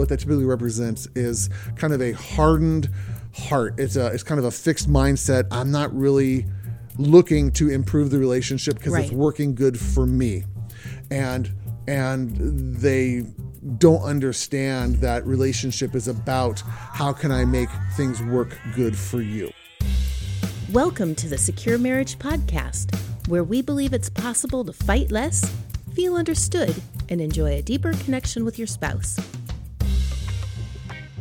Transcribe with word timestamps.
what 0.00 0.08
that 0.08 0.18
typically 0.18 0.46
represents 0.46 1.06
is 1.14 1.50
kind 1.76 1.92
of 1.92 2.00
a 2.00 2.12
hardened 2.12 2.88
heart. 3.34 3.74
It's 3.78 3.96
a 3.96 4.06
it's 4.06 4.22
kind 4.22 4.38
of 4.38 4.46
a 4.46 4.50
fixed 4.50 4.88
mindset. 4.88 5.46
I'm 5.50 5.70
not 5.70 5.94
really 5.94 6.46
looking 6.96 7.50
to 7.52 7.68
improve 7.68 8.10
the 8.10 8.18
relationship 8.18 8.76
because 8.78 8.94
it's 8.94 9.12
working 9.12 9.54
good 9.54 9.78
for 9.78 10.06
me. 10.06 10.44
And 11.10 11.52
and 11.86 12.34
they 12.78 13.26
don't 13.76 14.00
understand 14.02 14.96
that 14.96 15.26
relationship 15.26 15.94
is 15.94 16.08
about 16.08 16.60
how 16.60 17.12
can 17.12 17.30
I 17.30 17.44
make 17.44 17.68
things 17.94 18.22
work 18.22 18.58
good 18.74 18.96
for 18.96 19.20
you. 19.20 19.50
Welcome 20.72 21.14
to 21.16 21.28
the 21.28 21.36
Secure 21.36 21.76
Marriage 21.76 22.18
Podcast, 22.18 22.98
where 23.28 23.44
we 23.44 23.60
believe 23.60 23.92
it's 23.92 24.08
possible 24.08 24.64
to 24.64 24.72
fight 24.72 25.10
less, 25.12 25.54
feel 25.94 26.16
understood, 26.16 26.74
and 27.10 27.20
enjoy 27.20 27.56
a 27.56 27.62
deeper 27.62 27.92
connection 27.92 28.46
with 28.46 28.56
your 28.56 28.66
spouse. 28.66 29.18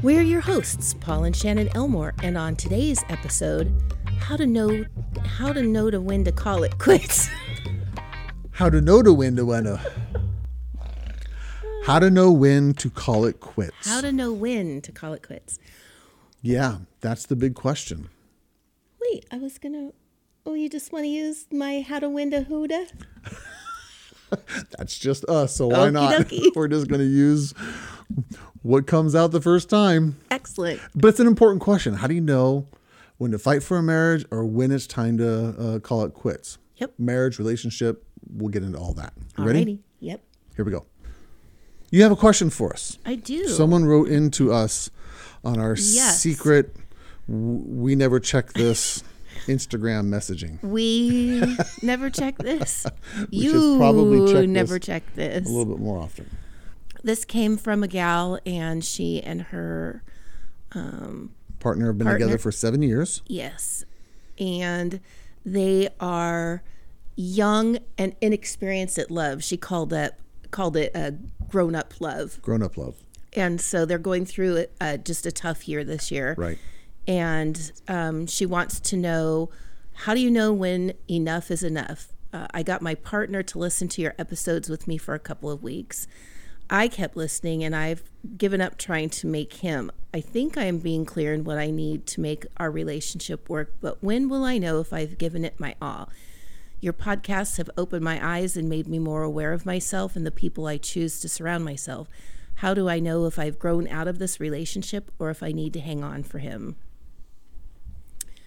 We're 0.02 0.22
your 0.22 0.40
hosts, 0.42 0.94
Paul 0.94 1.26
and 1.26 1.36
Shannon 1.36 1.70
Elmore, 1.76 2.14
and 2.24 2.38
on 2.38 2.56
today's 2.56 3.04
episode, 3.10 3.74
how 4.20 4.38
to 4.38 4.48
know 4.48 4.86
how 5.26 5.52
to 5.52 5.62
know 5.62 5.92
to 5.92 6.00
when 6.00 6.24
to 6.24 6.32
call 6.32 6.64
it 6.64 6.78
quits. 6.78 7.30
How 8.52 8.70
to 8.70 8.82
know 8.82 9.02
to 9.02 9.14
when 9.14 9.38
to 9.38 9.46
when 9.46 9.64
to 9.64 9.80
how 11.86 11.98
to 12.00 12.10
know 12.10 12.30
when 12.30 12.74
to 12.74 12.90
call 12.90 13.24
it 13.24 13.40
quits. 13.40 13.88
How 13.88 14.02
to 14.02 14.12
know 14.12 14.34
when 14.34 14.82
to 14.82 14.92
call 14.92 15.14
it 15.14 15.26
quits. 15.26 15.60
yeah, 16.42 16.80
that's 17.00 17.26
the 17.26 17.38
big 17.38 17.56
question. 17.56 18.10
Wait, 19.00 19.26
I 19.32 19.38
was 19.38 19.58
gonna. 19.58 19.92
Oh, 20.46 20.56
you 20.56 20.68
just 20.68 20.92
want 20.92 21.06
to 21.06 21.10
use 21.10 21.46
my 21.54 21.80
how 21.80 22.00
to 22.00 22.10
win 22.10 22.32
to 22.32 22.42
Huda? 22.42 22.90
That's 24.78 24.98
just 24.98 25.26
us, 25.26 25.56
so 25.56 25.68
why 25.68 25.90
Okie 25.90 25.94
not? 25.94 26.32
We're 26.56 26.68
just 26.68 26.88
going 26.88 27.00
to 27.00 27.06
use 27.08 27.54
what 28.62 28.88
comes 28.88 29.16
out 29.16 29.32
the 29.32 29.42
first 29.42 29.70
time. 29.70 30.18
Excellent. 30.32 30.80
But 30.96 31.10
it's 31.10 31.20
an 31.20 31.28
important 31.28 31.62
question. 31.62 31.96
How 31.96 32.08
do 32.08 32.14
you 32.14 32.22
know 32.22 32.68
when 33.18 33.32
to 33.32 33.40
fight 33.40 33.64
for 33.64 33.78
a 33.78 33.84
marriage 33.84 34.26
or 34.32 34.46
when 34.46 34.72
it's 34.72 34.88
time 34.88 35.18
to 35.18 35.56
uh, 35.76 35.80
call 35.80 36.04
it 36.04 36.14
quits? 36.14 36.58
Yep. 36.78 36.94
Marriage, 36.98 37.40
relationship, 37.40 38.06
we'll 38.32 38.50
get 38.50 38.64
into 38.64 38.78
all 38.78 38.94
that. 38.94 39.14
You 39.38 39.44
ready? 39.44 39.80
Yep. 40.00 40.22
Here 40.56 40.66
we 40.66 40.72
go. 40.72 40.86
You 41.92 42.04
have 42.04 42.12
a 42.12 42.16
question 42.16 42.50
for 42.50 42.72
us. 42.72 42.98
I 43.06 43.16
do. 43.16 43.48
Someone 43.48 43.86
wrote 43.86 44.10
into 44.10 44.52
us 44.52 44.90
on 45.44 45.60
our 45.60 45.72
Yes. 45.76 46.20
secret, 46.22 46.76
we 47.28 47.96
never 47.96 48.20
check 48.20 48.54
this 48.54 49.04
Instagram 49.48 50.08
messaging. 50.10 50.62
We 50.62 51.58
never 51.82 52.10
check 52.10 52.38
this. 52.38 52.86
We 53.32 53.38
you 53.40 53.50
should 53.52 53.78
probably 53.80 54.32
check 54.34 54.48
never 54.50 54.78
this 54.80 54.86
check 54.86 55.04
this. 55.16 55.48
A 55.48 55.50
little 55.50 55.66
bit 55.74 55.80
more 55.84 55.98
often. 55.98 56.30
This 57.04 57.24
came 57.26 57.58
from 57.58 57.84
a 57.84 57.88
gal, 57.88 58.40
and 58.46 58.84
she 58.84 59.22
and 59.24 59.42
her, 59.44 60.04
Partner 61.60 61.88
have 61.88 61.98
been 61.98 62.06
Partner. 62.08 62.20
together 62.20 62.38
for 62.38 62.52
seven 62.52 62.82
years. 62.82 63.22
yes, 63.28 63.84
and 64.38 65.00
they 65.46 65.90
are 66.00 66.64
young 67.16 67.80
and 67.98 68.16
inexperienced 68.22 68.98
at 68.98 69.12
love. 69.12 69.44
She 69.44 69.58
called 69.58 69.92
it 69.94 70.14
called 70.52 70.76
it 70.78 70.92
a 70.96 71.16
grown 71.50 71.76
up 71.76 71.94
love, 72.00 72.42
Grown 72.42 72.64
up 72.64 72.78
love. 72.78 72.96
and 73.34 73.60
so 73.62 73.86
they're 73.86 73.98
going 73.98 74.26
through 74.26 74.66
uh, 74.82 74.98
just 74.98 75.26
a 75.26 75.32
tough 75.32 75.68
year 75.68 75.84
this 75.84 76.12
year. 76.12 76.36
Right. 76.38 76.58
and 77.08 77.72
um, 77.88 78.26
she 78.28 78.46
wants 78.46 78.80
to 78.82 78.98
know 78.98 79.50
how 79.94 80.14
do 80.14 80.22
you 80.22 80.32
know 80.32 80.54
when 80.54 80.94
enough 81.10 81.52
is 81.52 81.62
enough? 81.64 82.08
Uh, 82.32 82.48
I 82.54 82.64
got 82.64 82.82
my 82.82 82.96
partner 82.96 83.44
to 83.44 83.60
listen 83.60 83.88
to 83.90 84.02
your 84.02 84.14
episodes 84.18 84.70
with 84.70 84.88
me 84.88 84.98
for 84.98 85.14
a 85.14 85.20
couple 85.20 85.50
of 85.52 85.62
weeks. 85.64 86.08
I 86.70 86.88
kept 86.88 87.16
listening 87.16 87.64
and 87.64 87.76
I've 87.76 88.04
given 88.38 88.62
up 88.62 88.78
trying 88.78 89.10
to 89.10 89.28
make 89.28 89.54
him. 89.54 89.92
I 90.14 90.22
think 90.22 90.58
I 90.58 90.66
am 90.66 90.80
being 90.80 91.06
clear 91.06 91.34
in 91.34 91.44
what 91.44 91.58
I 91.58 91.72
need 91.72 92.06
to 92.08 92.22
make 92.22 92.46
our 92.58 92.70
relationship 92.70 93.50
work, 93.50 93.74
but 93.82 94.04
when 94.04 94.30
will 94.30 94.44
I 94.44 94.58
know 94.58 94.80
if 94.80 94.94
I've 94.94 95.18
given 95.18 95.44
it 95.46 95.60
my 95.60 95.76
all? 95.82 96.10
Your 96.82 96.94
podcasts 96.94 97.58
have 97.58 97.70
opened 97.78 98.04
my 98.04 98.20
eyes 98.26 98.56
and 98.56 98.70
made 98.70 98.88
me 98.88 99.00
more 99.00 99.24
aware 99.24 99.52
of 99.52 99.66
myself 99.66 100.16
and 100.16 100.26
the 100.26 100.32
people 100.32 100.68
I 100.68 100.78
choose 100.78 101.20
to 101.22 101.30
surround 101.30 101.66
myself. 101.66 102.08
How 102.56 102.74
do 102.74 102.88
I 102.90 103.00
know 103.00 103.26
if 103.26 103.40
I've 103.40 103.60
grown 103.60 103.88
out 103.88 104.08
of 104.08 104.20
this 104.20 104.40
relationship 104.40 105.12
or 105.20 105.30
if 105.30 105.42
I 105.44 105.52
need 105.52 105.74
to 105.74 105.80
hang 105.80 106.04
on 106.04 106.24
for 106.24 106.40
him? 106.40 106.76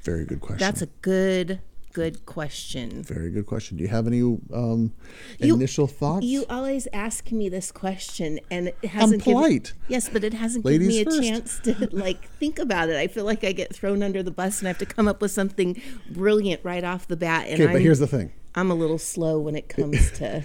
Very 0.03 0.25
good 0.25 0.41
question. 0.41 0.59
That's 0.59 0.83
a 0.83 0.87
good, 0.87 1.60
good 1.92 2.25
question. 2.26 3.03
very 3.03 3.30
good 3.30 3.47
question. 3.47 3.76
Do 3.76 3.82
you 3.82 3.88
have 3.88 4.06
any 4.06 4.20
um, 4.53 4.92
You- 5.38 5.54
initial 5.54 5.86
thoughts? 5.86 6.25
You 6.25 6.44
always 6.48 6.88
ask 6.92 7.30
me 7.30 7.48
this 7.48 7.70
question, 7.72 8.41
and 8.50 8.69
it 8.69 8.84
hasn't. 8.84 9.12
I'm 9.14 9.19
given- 9.19 9.34
polite. 9.34 9.72
yes, 9.88 10.08
but 10.08 10.25
it 10.25 10.34
hasn't 10.34 10.64
Ladies 10.64 10.88
given 10.98 11.20
me 11.20 11.28
a 11.30 11.34
first. 11.34 11.64
chance 11.64 11.78
to 11.78 11.88
like 11.97 12.28
think 12.38 12.58
about 12.58 12.88
it. 12.88 12.97
I 12.97 13.06
feel 13.06 13.25
like 13.25 13.44
I 13.44 13.53
get 13.53 13.75
thrown 13.75 14.03
under 14.03 14.22
the 14.22 14.30
bus, 14.30 14.58
and 14.60 14.69
I 14.69 14.70
have 14.70 14.78
to 14.78 14.86
come 14.86 15.06
up 15.08 15.20
with 15.20 15.30
something 15.30 15.80
brilliant 16.10 16.60
right 16.64 16.84
off 16.84 17.06
the 17.08 17.16
bat. 17.16 17.47
And 17.47 17.54
okay, 17.54 17.66
I'm, 17.66 17.72
but 17.72 17.82
here's 17.82 17.98
the 17.98 18.06
thing. 18.06 18.32
I'm 18.54 18.70
a 18.70 18.74
little 18.74 18.98
slow 18.98 19.38
when 19.38 19.56
it 19.56 19.69
comes 19.69 20.10
to. 20.19 20.44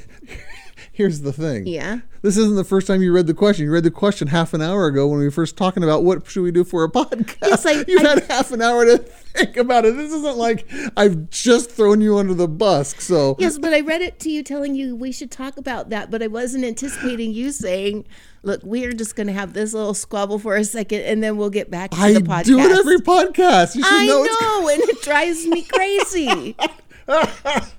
Here's 0.91 1.21
the 1.21 1.33
thing. 1.33 1.65
Yeah. 1.67 1.99
This 2.21 2.35
isn't 2.37 2.55
the 2.55 2.63
first 2.63 2.87
time 2.87 3.01
you 3.01 3.11
read 3.13 3.27
the 3.27 3.33
question. 3.33 3.65
You 3.65 3.71
read 3.71 3.83
the 3.83 3.91
question 3.91 4.27
half 4.27 4.53
an 4.53 4.61
hour 4.61 4.87
ago 4.87 5.07
when 5.07 5.19
we 5.19 5.25
were 5.25 5.31
first 5.31 5.55
talking 5.55 5.83
about 5.83 6.03
what 6.03 6.27
should 6.29 6.41
we 6.43 6.51
do 6.51 6.63
for 6.63 6.83
a 6.83 6.89
podcast. 6.91 7.37
Yes, 7.41 7.65
I- 7.65 7.83
You've 7.87 8.03
I- 8.03 8.09
had 8.09 8.23
half 8.23 8.51
an 8.51 8.61
hour 8.61 8.85
to 8.85 8.97
think 8.97 9.55
about 9.57 9.85
it. 9.85 9.95
This 9.95 10.11
isn't 10.11 10.37
like 10.37 10.67
I've 10.97 11.29
just 11.29 11.69
thrown 11.71 12.01
you 12.01 12.17
under 12.17 12.33
the 12.33 12.47
bus. 12.47 12.95
So 13.03 13.35
Yes, 13.39 13.57
but 13.57 13.73
I 13.73 13.81
read 13.81 14.01
it 14.01 14.19
to 14.21 14.29
you 14.31 14.43
telling 14.43 14.75
you 14.75 14.95
we 14.95 15.11
should 15.11 15.31
talk 15.31 15.57
about 15.57 15.89
that, 15.89 16.09
but 16.11 16.23
I 16.23 16.27
wasn't 16.27 16.65
anticipating 16.65 17.31
you 17.33 17.51
saying, 17.51 18.05
"Look, 18.41 18.61
we're 18.63 18.93
just 18.93 19.15
going 19.15 19.27
to 19.27 19.33
have 19.33 19.53
this 19.53 19.73
little 19.73 19.93
squabble 19.93 20.39
for 20.39 20.55
a 20.55 20.63
second, 20.63 21.01
and 21.01 21.21
then 21.23 21.37
we'll 21.37 21.49
get 21.51 21.69
back 21.69 21.91
to 21.91 21.97
I 21.97 22.13
the 22.13 22.19
podcast." 22.21 22.33
I 22.33 22.43
do 22.43 22.59
it 22.59 22.71
every 22.71 22.97
podcast. 22.97 23.75
You 23.75 23.83
should 23.83 23.93
I 23.93 24.07
know, 24.07 24.23
know, 24.23 24.69
and 24.69 24.81
it 24.81 25.01
drives 25.03 25.45
me 25.45 25.61
crazy. 25.63 26.55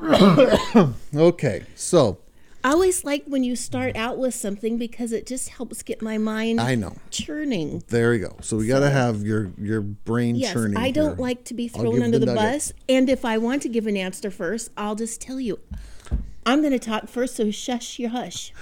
okay. 1.14 1.64
So 1.74 2.18
I 2.62 2.72
always 2.72 3.04
like 3.04 3.24
when 3.26 3.42
you 3.42 3.56
start 3.56 3.96
out 3.96 4.18
with 4.18 4.34
something 4.34 4.76
because 4.76 5.12
it 5.12 5.26
just 5.26 5.50
helps 5.50 5.82
get 5.82 6.02
my 6.02 6.18
mind 6.18 6.60
I 6.60 6.74
know. 6.74 6.94
churning. 7.10 7.82
There 7.88 8.12
you 8.14 8.26
go. 8.28 8.36
So 8.42 8.58
we 8.58 8.66
got 8.66 8.80
to 8.80 8.90
have 8.90 9.22
your 9.22 9.50
your 9.58 9.80
brain 9.80 10.36
Yes, 10.36 10.52
churning. 10.52 10.76
I 10.76 10.90
don't 10.90 11.16
here. 11.16 11.22
like 11.22 11.44
to 11.44 11.54
be 11.54 11.68
thrown 11.68 12.02
under 12.02 12.18
the 12.18 12.26
the, 12.26 12.34
bus. 12.34 12.72
And 12.88 13.08
if 13.08 13.24
I 13.24 13.38
want 13.38 13.62
to 13.62 13.68
give 13.68 13.86
an 13.86 13.96
answer 13.96 14.30
first, 14.30 14.70
I'll 14.76 14.94
just 14.94 15.20
tell 15.20 15.40
you. 15.40 15.58
I'm 16.44 16.60
going 16.60 16.72
to 16.72 16.78
talk 16.78 17.08
first, 17.08 17.36
so 17.36 17.50
shush 17.50 17.98
your 17.98 18.10
hush. 18.10 18.52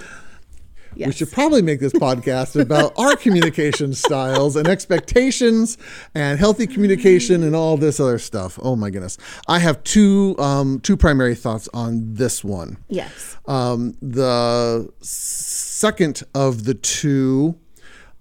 Yes. 0.99 1.07
We 1.07 1.13
should 1.13 1.31
probably 1.31 1.63
make 1.63 1.79
this 1.79 1.93
podcast 1.93 2.61
about 2.61 2.93
our 2.99 3.15
communication 3.25 3.93
styles 3.93 4.57
and 4.57 4.67
expectations 4.67 5.79
and 6.13 6.41
healthy 6.41 6.67
communication 6.67 7.45
and 7.45 7.55
all 7.55 7.77
this 7.77 8.01
other 8.01 8.19
stuff. 8.19 8.59
Oh 8.61 8.75
my 8.75 8.91
goodness. 8.91 9.17
I 9.47 9.61
have 9.61 9.85
two 9.85 10.35
um, 10.41 10.81
two 10.81 10.97
primary 10.97 11.37
thoughts 11.37 11.69
on 11.73 12.15
this 12.15 12.43
one. 12.43 12.79
yes. 12.89 13.37
Um, 13.47 13.95
the 14.03 14.93
second 15.01 16.25
of 16.35 16.65
the 16.65 16.75
two 16.75 17.57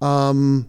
um, 0.00 0.68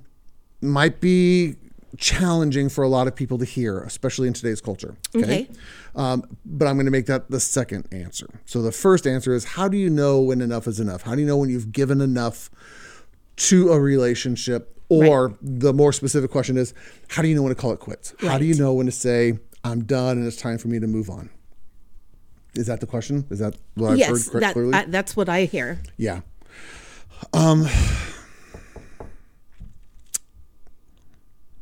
might 0.62 1.00
be 1.00 1.58
challenging 1.98 2.70
for 2.70 2.84
a 2.84 2.88
lot 2.88 3.08
of 3.08 3.16
people 3.16 3.38
to 3.38 3.46
hear, 3.46 3.80
especially 3.80 4.28
in 4.28 4.34
today's 4.34 4.62
culture. 4.62 4.96
Okay. 5.16 5.50
Um, 5.96 6.24
but 6.46 6.68
I'm 6.68 6.76
going 6.76 6.86
to 6.86 6.92
make 6.92 7.08
that 7.08 7.30
the 7.30 7.40
second 7.40 7.88
answer. 7.92 8.28
So 8.46 8.62
the 8.62 8.72
first 8.72 9.08
answer 9.08 9.34
is 9.34 9.44
how 9.44 9.68
do 9.68 9.78
you 9.78 9.90
know 9.90 10.20
when 10.22 10.42
enough 10.42 10.68
is 10.68 10.80
enough? 10.80 11.02
How 11.04 11.16
do 11.16 11.22
you 11.22 11.28
know 11.28 11.38
when 11.38 11.50
you've 11.50 11.72
given 11.72 12.02
enough 12.02 12.50
to 13.38 13.70
a 13.70 13.80
relationship? 13.80 14.76
Or 14.92 15.38
the 15.40 15.72
more 15.72 15.94
specific 15.94 16.32
question 16.32 16.58
is 16.58 16.74
how 17.10 17.22
do 17.22 17.28
you 17.28 17.36
know 17.36 17.44
when 17.44 17.54
to 17.54 17.62
call 17.62 17.72
it 17.74 17.80
quits? 17.80 18.16
How 18.22 18.40
do 18.40 18.46
you 18.46 18.56
know 18.56 18.74
when 18.74 18.88
to 18.88 18.92
say, 18.92 19.38
I'm 19.64 19.84
done 19.84 20.18
and 20.18 20.26
it's 20.26 20.38
time 20.38 20.58
for 20.58 20.68
me 20.68 20.80
to 20.80 20.88
move 20.88 21.12
on? 21.12 21.30
Is 22.56 22.66
that 22.66 22.80
the 22.80 22.88
question? 22.88 23.26
Is 23.30 23.38
that 23.38 23.56
what 23.76 23.92
I've 23.92 24.00
yes, 24.00 24.32
heard 24.32 24.42
that, 24.42 24.54
clearly? 24.54 24.74
I- 24.74 24.86
that's 24.86 25.16
what 25.16 25.30
I 25.30 25.46
hear. 25.46 25.78
yeah. 25.98 26.22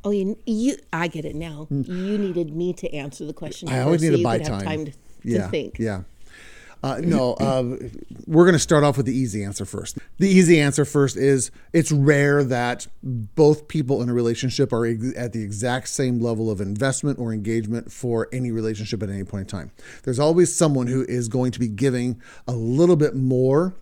Oh, 0.07 0.11
you, 0.11 0.37
you 0.45 0.77
I 0.93 1.09
get 1.09 1.25
it 1.25 1.35
now. 1.35 1.67
You 1.69 2.17
needed 2.17 2.55
me 2.55 2.71
to 2.75 2.93
answer 2.93 3.25
the 3.25 3.33
question. 3.33 3.67
I 3.67 3.81
always 3.81 4.01
need 4.01 4.11
so 4.11 4.17
to 4.17 4.23
buy 4.23 4.35
you 4.35 4.39
could 4.39 4.47
have 4.47 4.59
time. 4.59 4.65
time 4.65 4.85
to, 4.85 4.91
to 4.91 4.97
yeah, 5.23 5.47
think. 5.49 5.79
Yeah. 5.79 6.03
Uh, 6.81 7.01
no, 7.03 7.33
uh, 7.33 7.75
we're 8.25 8.45
going 8.45 8.53
to 8.53 8.59
start 8.59 8.85
off 8.85 8.95
with 8.95 9.05
the 9.05 9.17
easy 9.17 9.43
answer 9.43 9.65
first. 9.65 9.97
The 10.19 10.29
easy 10.29 10.61
answer 10.61 10.85
first 10.85 11.17
is 11.17 11.51
it's 11.73 11.91
rare 11.91 12.41
that 12.45 12.87
both 13.03 13.67
people 13.67 14.01
in 14.01 14.07
a 14.07 14.13
relationship 14.13 14.71
are 14.71 14.85
ex- 14.85 15.13
at 15.17 15.33
the 15.33 15.41
exact 15.41 15.89
same 15.89 16.21
level 16.21 16.49
of 16.49 16.61
investment 16.61 17.19
or 17.19 17.33
engagement 17.33 17.91
for 17.91 18.29
any 18.31 18.51
relationship 18.51 19.03
at 19.03 19.09
any 19.09 19.25
point 19.25 19.41
in 19.41 19.47
time. 19.47 19.71
There's 20.03 20.19
always 20.19 20.55
someone 20.55 20.87
who 20.87 21.03
is 21.09 21.27
going 21.27 21.51
to 21.51 21.59
be 21.59 21.67
giving 21.67 22.21
a 22.47 22.53
little 22.53 22.95
bit 22.95 23.13
more 23.13 23.75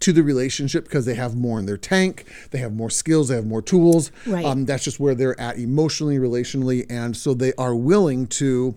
to 0.00 0.12
the 0.12 0.22
relationship 0.22 0.84
because 0.84 1.06
they 1.06 1.14
have 1.14 1.34
more 1.36 1.58
in 1.58 1.66
their 1.66 1.76
tank, 1.76 2.24
they 2.50 2.58
have 2.58 2.72
more 2.74 2.90
skills, 2.90 3.28
they 3.28 3.36
have 3.36 3.46
more 3.46 3.62
tools. 3.62 4.10
Right. 4.26 4.44
Um, 4.44 4.64
that's 4.66 4.84
just 4.84 5.00
where 5.00 5.14
they're 5.14 5.38
at 5.40 5.58
emotionally, 5.58 6.18
relationally, 6.18 6.86
and 6.90 7.16
so 7.16 7.34
they 7.34 7.52
are 7.54 7.74
willing 7.74 8.26
to 8.28 8.76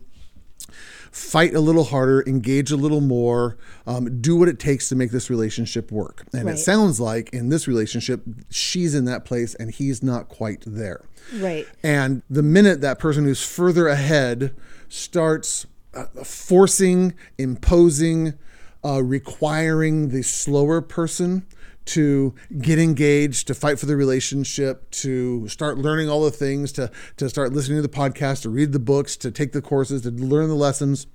fight 1.11 1.55
a 1.55 1.59
little 1.59 1.85
harder, 1.85 2.23
engage 2.27 2.71
a 2.71 2.75
little 2.75 3.01
more, 3.01 3.57
um, 3.87 4.21
do 4.21 4.35
what 4.35 4.47
it 4.47 4.59
takes 4.59 4.87
to 4.89 4.95
make 4.95 5.11
this 5.11 5.29
relationship 5.29 5.91
work. 5.91 6.23
And 6.33 6.45
Right. 6.45 6.55
it 6.55 6.59
sounds 6.59 6.99
like 6.99 7.29
in 7.33 7.49
this 7.49 7.67
relationship, 7.67 8.21
she's 8.49 8.93
in 8.93 9.05
that 9.05 9.25
place 9.25 9.55
and 9.55 9.71
he's 9.71 10.03
not 10.03 10.29
quite 10.29 10.63
there. 10.67 11.01
Right. 11.39 11.67
And 11.81 12.21
the 12.29 12.43
minute 12.43 12.81
that 12.81 12.99
person 12.99 13.23
who's 13.25 13.43
further 13.43 13.87
ahead 13.87 14.53
starts 14.87 15.65
uh, 15.95 16.05
forcing, 16.23 17.13
imposing, 17.39 18.35
uh, 18.83 19.03
requiring 19.03 20.09
the 20.09 20.21
slower 20.21 20.81
person 20.81 21.45
to 21.85 22.35
get 22.59 22.77
engaged, 22.77 23.47
to 23.47 23.55
fight 23.55 23.79
for 23.79 23.87
the 23.87 23.95
relationship, 23.95 24.89
to 24.91 25.47
start 25.47 25.77
learning 25.77 26.07
all 26.07 26.23
the 26.23 26.29
things, 26.29 26.71
to, 26.71 26.91
to 27.17 27.27
start 27.27 27.51
listening 27.51 27.77
to 27.77 27.81
the 27.81 27.89
podcast, 27.89 28.43
to 28.43 28.49
read 28.49 28.71
the 28.73 28.79
books, 28.79 29.17
to 29.17 29.31
take 29.31 29.53
the 29.53 29.61
courses, 29.61 30.03
to 30.03 30.11
learn 30.11 30.49
the 30.49 30.55
lessons, 30.55 31.07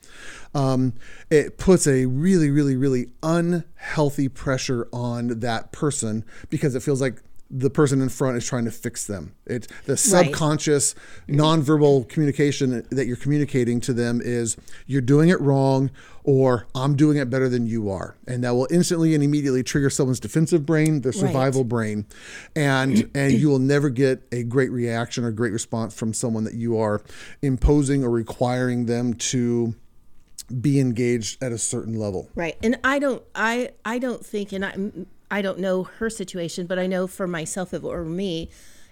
um, 0.53 0.95
it 1.31 1.59
puts 1.59 1.87
a 1.87 2.07
really, 2.07 2.51
really, 2.51 2.77
really 2.77 3.13
unhealthy 3.23 4.29
pressure 4.29 4.89
on 4.93 5.41
that 5.41 5.71
person 5.71 6.25
because 6.51 6.75
it 6.75 6.83
feels 6.83 7.01
like 7.01 7.23
the 7.51 7.71
person 7.71 8.01
in 8.01 8.09
front 8.09 8.37
is 8.37 8.47
trying 8.47 8.65
to 8.65 8.71
fix 8.71 9.07
them. 9.07 9.35
It's 9.47 9.69
the 9.85 9.97
subconscious 9.97 10.95
nonverbal 11.29 12.09
communication 12.09 12.87
that 12.91 13.07
you're 13.07 13.17
communicating 13.17 13.81
to 13.83 13.93
them 13.93 14.21
is 14.23 14.57
you're 14.87 15.03
doing 15.03 15.29
it 15.29 15.41
wrong 15.41 15.91
or 16.25 16.67
I'm 16.75 16.97
doing 16.97 17.19
it 17.19 17.29
better 17.29 17.49
than 17.49 17.67
you 17.67 17.91
are. 17.91 18.17
And 18.27 18.43
that 18.45 18.55
will 18.55 18.67
instantly 18.71 19.15
and 19.15 19.23
immediately 19.23 19.63
trigger 19.63 19.91
someone's 19.91 20.21
defensive 20.21 20.65
brain, 20.65 21.03
their 21.03 21.13
survival 21.13 21.65
brain. 21.65 22.07
And 22.57 23.11
and 23.15 23.33
you 23.33 23.49
will 23.49 23.59
never 23.59 23.91
get 23.91 24.27
a 24.33 24.43
great 24.43 24.71
reaction 24.71 25.25
or 25.25 25.31
great 25.31 25.53
response 25.53 25.95
from 25.95 26.15
someone 26.15 26.45
that 26.45 26.55
you 26.55 26.79
are 26.79 27.03
imposing 27.43 28.03
or 28.03 28.11
requiring 28.11 28.87
them 28.87 29.15
to 29.15 29.75
be 30.61 30.81
engaged 30.81 31.43
at 31.43 31.53
a 31.53 31.59
certain 31.59 31.99
level. 31.99 32.31
Right. 32.35 32.57
And 32.63 32.79
I 32.85 32.99
don't 32.99 33.23
I 33.35 33.71
I 33.85 33.99
don't 33.99 34.25
think 34.25 34.53
and 34.53 34.65
I 34.65 34.75
I 35.31 35.43
don't 35.43 35.59
know 35.59 35.85
her 35.85 36.11
situation, 36.11 36.67
but 36.67 36.79
I 36.79 36.87
know 36.87 37.07
for 37.07 37.27
myself 37.27 37.75
if 37.75 37.83
it 37.83 37.87
were 37.87 38.05
me 38.05 38.51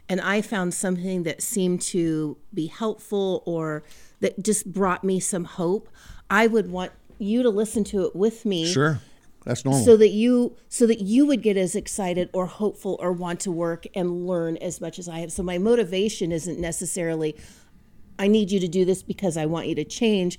and 0.09 0.21
I 0.21 0.43
found 0.43 0.75
something 0.75 1.23
that 1.23 1.43
seemed 1.43 1.81
to 1.83 2.37
be 2.53 2.67
helpful 2.67 3.43
or 3.47 3.85
that 4.21 4.43
just 4.43 4.73
brought 4.73 5.05
me 5.05 5.21
some 5.21 5.45
hope, 5.45 5.89
I 6.31 6.47
would 6.47 6.71
want 6.71 6.93
you 7.19 7.43
to 7.43 7.51
listen 7.51 7.85
to 7.85 8.05
it 8.07 8.17
with 8.17 8.45
me 8.45 8.67
Sure. 8.67 9.01
That's 9.45 9.65
normal. 9.65 9.85
so 9.85 9.97
that 9.97 10.11
you 10.11 10.57
so 10.69 10.87
that 10.87 11.01
you 11.01 11.27
would 11.27 11.43
get 11.43 11.57
as 11.57 11.75
excited 11.75 12.31
or 12.33 12.47
hopeful 12.47 12.97
or 13.01 13.13
want 13.13 13.41
to 13.41 13.51
work 13.51 13.87
and 13.95 14.27
learn 14.27 14.57
as 14.59 14.81
much 14.81 14.99
as 14.99 15.09
I 15.09 15.19
have. 15.19 15.33
So 15.33 15.43
my 15.43 15.59
motivation 15.59 16.31
isn't 16.33 16.61
necessarily 16.61 17.37
I 18.19 18.29
need 18.29 18.51
you 18.51 18.61
to 18.61 18.69
do 18.69 18.85
this 18.85 19.03
because 19.03 19.37
I 19.37 19.47
want 19.47 19.67
you 19.67 19.75
to 19.77 19.85
change, 19.85 20.39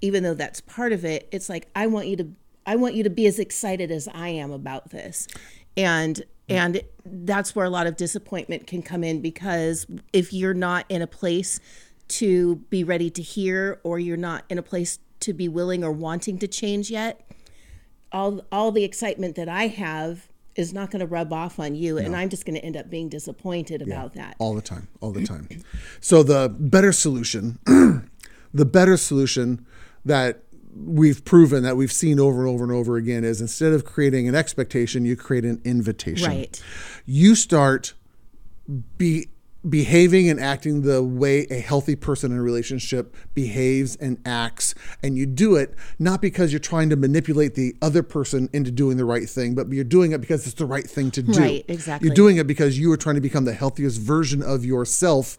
even 0.00 0.22
though 0.22 0.34
that's 0.34 0.60
part 0.62 0.92
of 0.92 1.04
it. 1.04 1.28
It's 1.30 1.48
like 1.48 1.68
I 1.74 1.86
want 1.86 2.06
you 2.06 2.16
to 2.16 2.28
I 2.68 2.76
want 2.76 2.94
you 2.94 3.02
to 3.04 3.10
be 3.10 3.26
as 3.26 3.38
excited 3.38 3.90
as 3.90 4.08
I 4.12 4.28
am 4.28 4.52
about 4.52 4.90
this. 4.90 5.26
And 5.76 6.22
and 6.50 6.82
that's 7.04 7.56
where 7.56 7.64
a 7.64 7.70
lot 7.70 7.86
of 7.86 7.96
disappointment 7.96 8.66
can 8.66 8.82
come 8.82 9.04
in 9.04 9.20
because 9.20 9.86
if 10.12 10.32
you're 10.32 10.54
not 10.54 10.86
in 10.88 11.02
a 11.02 11.06
place 11.06 11.60
to 12.08 12.56
be 12.70 12.84
ready 12.84 13.10
to 13.10 13.22
hear 13.22 13.80
or 13.84 13.98
you're 13.98 14.16
not 14.16 14.44
in 14.48 14.58
a 14.58 14.62
place 14.62 14.98
to 15.20 15.34
be 15.34 15.46
willing 15.48 15.82
or 15.84 15.92
wanting 15.92 16.38
to 16.38 16.48
change 16.48 16.90
yet, 16.90 17.26
all 18.12 18.42
all 18.52 18.70
the 18.70 18.84
excitement 18.84 19.34
that 19.36 19.48
I 19.48 19.68
have 19.68 20.28
is 20.54 20.74
not 20.74 20.90
going 20.90 21.00
to 21.00 21.06
rub 21.06 21.32
off 21.32 21.58
on 21.58 21.74
you 21.74 21.96
and 21.96 22.14
I'm 22.16 22.28
just 22.28 22.44
going 22.44 22.56
to 22.56 22.64
end 22.64 22.76
up 22.76 22.90
being 22.90 23.08
disappointed 23.08 23.80
about 23.80 24.14
that. 24.14 24.34
all 24.40 24.54
the 24.54 24.60
time 24.60 24.88
all 25.00 25.12
the 25.12 25.24
time 25.24 25.48
so 26.00 26.24
the 26.24 26.48
better 26.48 26.90
solution 26.90 27.60
the 28.52 28.64
better 28.64 28.96
solution 28.96 29.64
that 30.04 30.42
we've 30.74 31.24
proven 31.24 31.62
that 31.62 31.76
we've 31.76 31.92
seen 31.92 32.20
over 32.20 32.40
and 32.40 32.48
over 32.48 32.64
and 32.64 32.72
over 32.72 32.96
again 32.96 33.24
is 33.24 33.40
instead 33.40 33.72
of 33.72 33.84
creating 33.84 34.28
an 34.28 34.34
expectation 34.34 35.04
you 35.04 35.16
create 35.16 35.44
an 35.44 35.60
invitation 35.64 36.28
Right. 36.28 36.62
you 37.06 37.34
start 37.34 37.94
be 38.98 39.28
behaving 39.68 40.28
and 40.30 40.38
acting 40.38 40.82
the 40.82 41.02
way 41.02 41.40
a 41.50 41.58
healthy 41.58 41.96
person 41.96 42.30
in 42.30 42.38
a 42.38 42.42
relationship 42.42 43.14
behaves 43.34 43.96
and 43.96 44.16
acts 44.24 44.72
and 45.02 45.18
you 45.18 45.26
do 45.26 45.56
it 45.56 45.74
not 45.98 46.22
because 46.22 46.52
you're 46.52 46.60
trying 46.60 46.88
to 46.88 46.94
manipulate 46.94 47.56
the 47.56 47.74
other 47.82 48.04
person 48.04 48.48
into 48.52 48.70
doing 48.70 48.96
the 48.96 49.04
right 49.04 49.28
thing 49.28 49.56
but 49.56 49.68
you're 49.72 49.82
doing 49.82 50.12
it 50.12 50.20
because 50.20 50.46
it's 50.46 50.54
the 50.54 50.64
right 50.64 50.88
thing 50.88 51.10
to 51.10 51.22
do 51.22 51.40
Right, 51.40 51.64
exactly. 51.66 52.06
you're 52.06 52.14
doing 52.14 52.36
it 52.36 52.46
because 52.46 52.78
you 52.78 52.92
are 52.92 52.96
trying 52.96 53.16
to 53.16 53.20
become 53.20 53.44
the 53.46 53.52
healthiest 53.52 54.00
version 54.00 54.42
of 54.44 54.64
yourself 54.64 55.36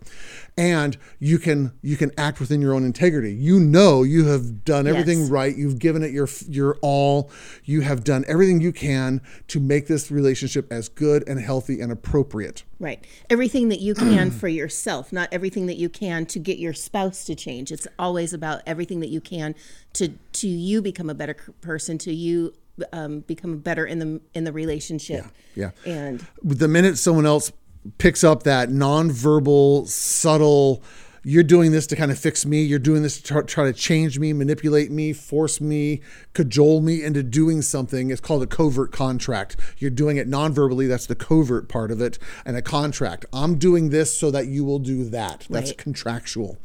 and 0.57 0.97
you 1.19 1.39
can 1.39 1.71
you 1.81 1.95
can 1.95 2.11
act 2.17 2.41
within 2.41 2.61
your 2.61 2.73
own 2.73 2.83
integrity 2.83 3.33
you 3.33 3.57
know 3.57 4.03
you 4.03 4.25
have 4.25 4.65
done 4.65 4.85
everything 4.85 5.19
Yes. 5.21 5.29
right 5.29 5.55
you've 5.55 5.79
given 5.79 6.03
it 6.03 6.11
your 6.11 6.27
your 6.49 6.77
all 6.81 7.31
you 7.63 7.81
have 7.81 8.03
done 8.03 8.25
everything 8.27 8.59
you 8.59 8.73
can 8.73 9.21
to 9.47 9.61
make 9.61 9.87
this 9.87 10.11
relationship 10.11 10.69
as 10.71 10.89
good 10.89 11.25
and 11.27 11.39
healthy 11.39 11.79
and 11.79 11.89
appropriate 11.89 12.63
Right. 12.81 13.05
Everything 13.29 13.67
that 13.69 13.81
you 13.81 13.93
can 13.93 14.08
for 14.31 14.47
yourself, 14.47 15.11
not 15.11 15.29
everything 15.31 15.65
that 15.67 15.77
you 15.77 15.89
can 15.89 16.25
to 16.27 16.39
get 16.39 16.57
your 16.57 16.73
spouse 16.73 17.25
to 17.25 17.35
change. 17.35 17.71
It's 17.71 17.87
always 17.97 18.33
about 18.33 18.61
everything 18.65 18.99
that 19.01 19.09
you 19.09 19.21
can 19.21 19.55
to 19.93 20.09
to 20.33 20.47
you 20.47 20.81
become 20.81 21.09
a 21.09 21.13
better 21.13 21.35
person, 21.61 21.97
to 21.99 22.13
you 22.13 22.53
um, 22.93 23.21
become 23.21 23.59
better 23.59 23.85
in 23.85 23.99
the 23.99 24.21
in 24.33 24.43
the 24.43 24.51
relationship. 24.51 25.25
Yeah, 25.55 25.71
yeah 25.85 25.93
And 26.09 26.25
the 26.43 26.67
minute 26.67 26.97
someone 26.97 27.25
else 27.25 27.51
picks 27.97 28.23
up 28.23 28.43
that 28.43 28.69
nonverbal, 28.69 29.87
subtle, 29.87 30.83
you're 31.23 31.43
doing 31.43 31.71
this 31.71 31.87
to 31.87 31.95
kind 31.95 32.11
of 32.11 32.19
fix 32.19 32.45
me, 32.45 32.61
you're 32.61 32.79
doing 32.79 33.03
this 33.03 33.21
to 33.21 33.43
try, 33.43 33.65
to 33.65 33.73
change 33.73 34.19
me, 34.19 34.33
manipulate 34.33 34.91
me, 34.91 35.13
force 35.13 35.59
me, 35.59 36.01
cajole 36.33 36.81
me 36.81 37.03
into 37.03 37.23
doing 37.23 37.61
something. 37.61 38.09
It's 38.09 38.21
called 38.21 38.43
a 38.43 38.47
covert 38.47 38.91
contract. 38.91 39.55
You're 39.77 39.91
doing 39.91 40.17
it 40.17 40.29
nonverbally, 40.29 40.87
that's 40.87 41.05
the 41.05 41.15
covert 41.15 41.67
part 41.69 41.91
of 41.91 42.01
it, 42.01 42.19
and 42.45 42.55
a 42.55 42.61
contract. 42.61 43.25
I'm 43.33 43.57
doing 43.57 43.89
this 43.89 44.17
so 44.17 44.31
that 44.31 44.47
you 44.47 44.63
will 44.63 44.79
do 44.79 45.03
that. 45.09 45.45
That's 45.49 45.69
Right. 45.71 45.77
contractual. 45.77 46.57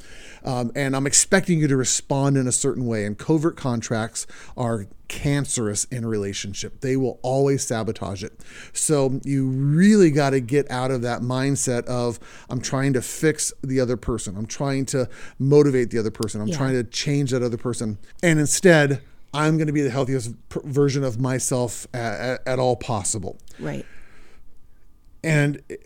Um, 0.45 0.71
and 0.75 0.95
I'm 0.95 1.07
expecting 1.07 1.59
you 1.59 1.69
to 1.69 1.77
respond 1.77 2.37
in 2.37 2.47
a 2.47 2.53
certain 2.53 2.87
way. 2.87 3.05
And 3.05 3.17
covert 3.19 3.57
contracts 3.57 4.27
are 4.57 4.87
cancerous 5.23 5.85
in 5.85 6.03
a 6.05 6.09
relationship. 6.09 6.81
They 6.81 6.97
will 6.97 7.21
always 7.23 7.63
sabotage 7.65 8.25
it. 8.25 8.41
So 8.73 9.21
you 9.25 9.47
really 9.47 10.11
got 10.11 10.31
to 10.31 10.41
get 10.41 10.69
out 10.71 10.91
of 10.91 11.03
that 11.03 11.21
mindset 11.23 11.85
of 11.85 12.19
I'm 12.51 12.61
trying 12.61 12.93
to 12.95 13.03
fix 13.03 13.53
the 13.63 13.79
other 13.81 13.97
person. 13.97 14.37
I'm 14.37 14.47
trying 14.47 14.87
to 14.87 15.09
motivate 15.39 15.91
the 15.91 15.99
other 16.01 16.11
person. 16.11 16.41
I'm 16.41 16.49
Yeah. 16.49 16.57
trying 16.57 16.75
to 16.75 16.85
change 16.85 17.31
that 17.31 17.43
other 17.43 17.57
person. 17.57 17.99
And 18.23 18.41
instead, 18.41 19.01
I'm 19.33 19.57
going 19.57 19.69
to 19.69 19.73
be 19.73 19.83
the 19.83 19.91
healthiest 19.91 20.33
version 20.65 21.05
of 21.05 21.21
myself 21.21 21.87
at, 21.95 22.21
at, 22.21 22.41
at 22.47 22.59
all 22.59 22.77
possible 22.77 23.39
right. 23.59 23.85
and 25.25 25.61
it, 25.69 25.85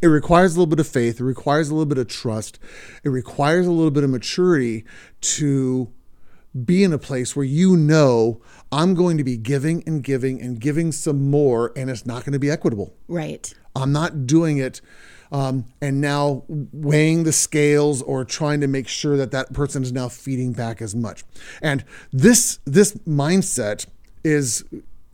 it 0.00 0.06
requires 0.06 0.54
a 0.54 0.58
little 0.58 0.70
bit 0.70 0.78
of 0.78 0.86
faith 0.86 1.20
it 1.20 1.24
requires 1.24 1.68
a 1.68 1.74
little 1.74 1.84
bit 1.86 1.98
of 1.98 2.06
trust 2.06 2.60
it 3.02 3.08
requires 3.08 3.66
a 3.66 3.72
little 3.72 3.90
bit 3.90 4.04
of 4.04 4.10
maturity 4.10 4.84
to 5.20 5.92
be 6.64 6.82
in 6.84 6.92
a 6.92 6.98
place 6.98 7.36
where 7.36 7.44
you 7.44 7.76
know 7.76 8.40
i'm 8.72 8.94
going 8.94 9.18
to 9.18 9.24
be 9.24 9.36
giving 9.36 9.82
and 9.86 10.02
giving 10.02 10.40
and 10.40 10.60
giving 10.60 10.90
some 10.92 11.30
more 11.30 11.72
and 11.76 11.90
it's 11.90 12.06
not 12.06 12.24
going 12.24 12.32
to 12.32 12.38
be 12.38 12.50
equitable 12.50 12.94
Right. 13.06 13.52
i'm 13.76 13.92
not 13.92 14.26
doing 14.26 14.58
it 14.58 14.80
um, 15.30 15.66
and 15.82 16.00
now 16.00 16.44
weighing 16.48 17.24
the 17.24 17.32
scales 17.32 18.00
or 18.00 18.24
trying 18.24 18.60
to 18.62 18.66
make 18.66 18.88
sure 18.88 19.18
that 19.18 19.30
that 19.32 19.52
person 19.52 19.82
is 19.82 19.92
now 19.92 20.08
feeding 20.08 20.52
back 20.54 20.80
as 20.80 20.94
much 20.96 21.22
and 21.60 21.84
this 22.12 22.60
this 22.64 22.94
mindset 23.06 23.86
is 24.24 24.64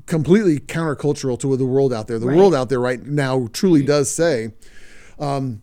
completely 0.07 0.61
countercultural 0.61 1.39
to 1.41 1.57
the 1.57 1.67
world 1.67 1.93
out 1.93 2.07
there 2.07 2.21
the 2.21 2.29
Right. 2.29 2.37
world 2.37 2.55
out 2.55 2.69
there 2.69 2.79
right 2.81 3.05
now 3.05 3.49
truly 3.53 3.83
does 3.85 4.09
say 4.09 4.53
um, 5.19 5.63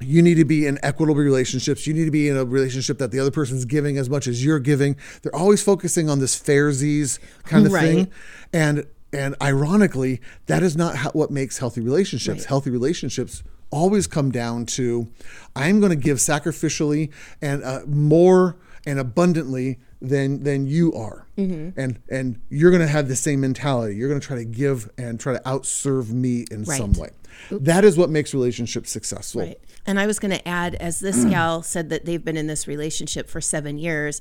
you 0.00 0.22
need 0.22 0.36
to 0.36 0.44
be 0.44 0.66
in 0.66 0.78
equitable 0.82 1.16
relationships. 1.20 1.86
You 1.86 1.94
need 1.94 2.04
to 2.04 2.10
be 2.10 2.28
in 2.28 2.36
a 2.36 2.44
relationship 2.44 2.98
that 2.98 3.10
the 3.10 3.18
other 3.18 3.30
person's 3.30 3.64
giving 3.64 3.96
as 3.98 4.08
much 4.08 4.26
as 4.26 4.44
you're 4.44 4.60
giving. 4.60 4.96
They're 5.22 5.34
always 5.34 5.62
focusing 5.62 6.08
on 6.08 6.20
this 6.20 6.38
fairsies 6.38 7.18
kind 7.44 7.66
of 7.66 7.72
Right. 7.72 7.82
thing, 7.82 8.10
and 8.52 8.86
and 9.12 9.34
ironically, 9.42 10.20
that 10.46 10.62
is 10.62 10.76
not 10.76 10.96
how, 10.96 11.10
what 11.10 11.30
makes 11.30 11.58
healthy 11.58 11.80
relationships. 11.80 12.44
Healthy 12.44 12.70
relationships 12.70 13.42
always 13.70 14.06
come 14.06 14.30
down 14.30 14.66
to 14.66 15.08
I'm 15.56 15.80
going 15.80 15.90
to 15.90 15.96
give 15.96 16.18
sacrificially 16.18 17.10
and 17.42 17.62
uh, 17.64 17.80
more 17.86 18.56
and 18.86 18.98
abundantly 18.98 19.78
than 20.00 20.42
than 20.44 20.66
you 20.66 20.92
are, 20.94 21.26
and 21.36 21.98
and 22.08 22.40
you're 22.50 22.70
going 22.70 22.80
to 22.82 22.86
have 22.88 23.08
the 23.08 23.16
same 23.16 23.40
mentality. 23.40 23.96
You're 23.96 24.08
going 24.08 24.20
to 24.20 24.26
try 24.26 24.36
to 24.36 24.44
give 24.44 24.88
and 24.96 25.18
try 25.18 25.32
to 25.32 25.40
outserve 25.40 26.10
me 26.10 26.44
in 26.50 26.64
some 26.64 26.92
Right. 26.92 27.00
way. 27.00 27.10
That 27.50 27.84
is 27.84 27.96
what 27.96 28.10
makes 28.10 28.32
relationships 28.34 28.90
successful. 28.90 29.42
Right. 29.42 29.60
And 29.86 29.98
I 29.98 30.06
was 30.06 30.18
going 30.18 30.32
to 30.32 30.46
add, 30.46 30.74
as 30.76 31.00
this 31.00 31.24
gal 31.24 31.62
said 31.62 31.88
that 31.90 32.04
they've 32.04 32.24
been 32.24 32.36
in 32.36 32.46
this 32.46 32.66
relationship 32.68 33.28
for 33.28 33.40
seven 33.40 33.78
years, 33.78 34.20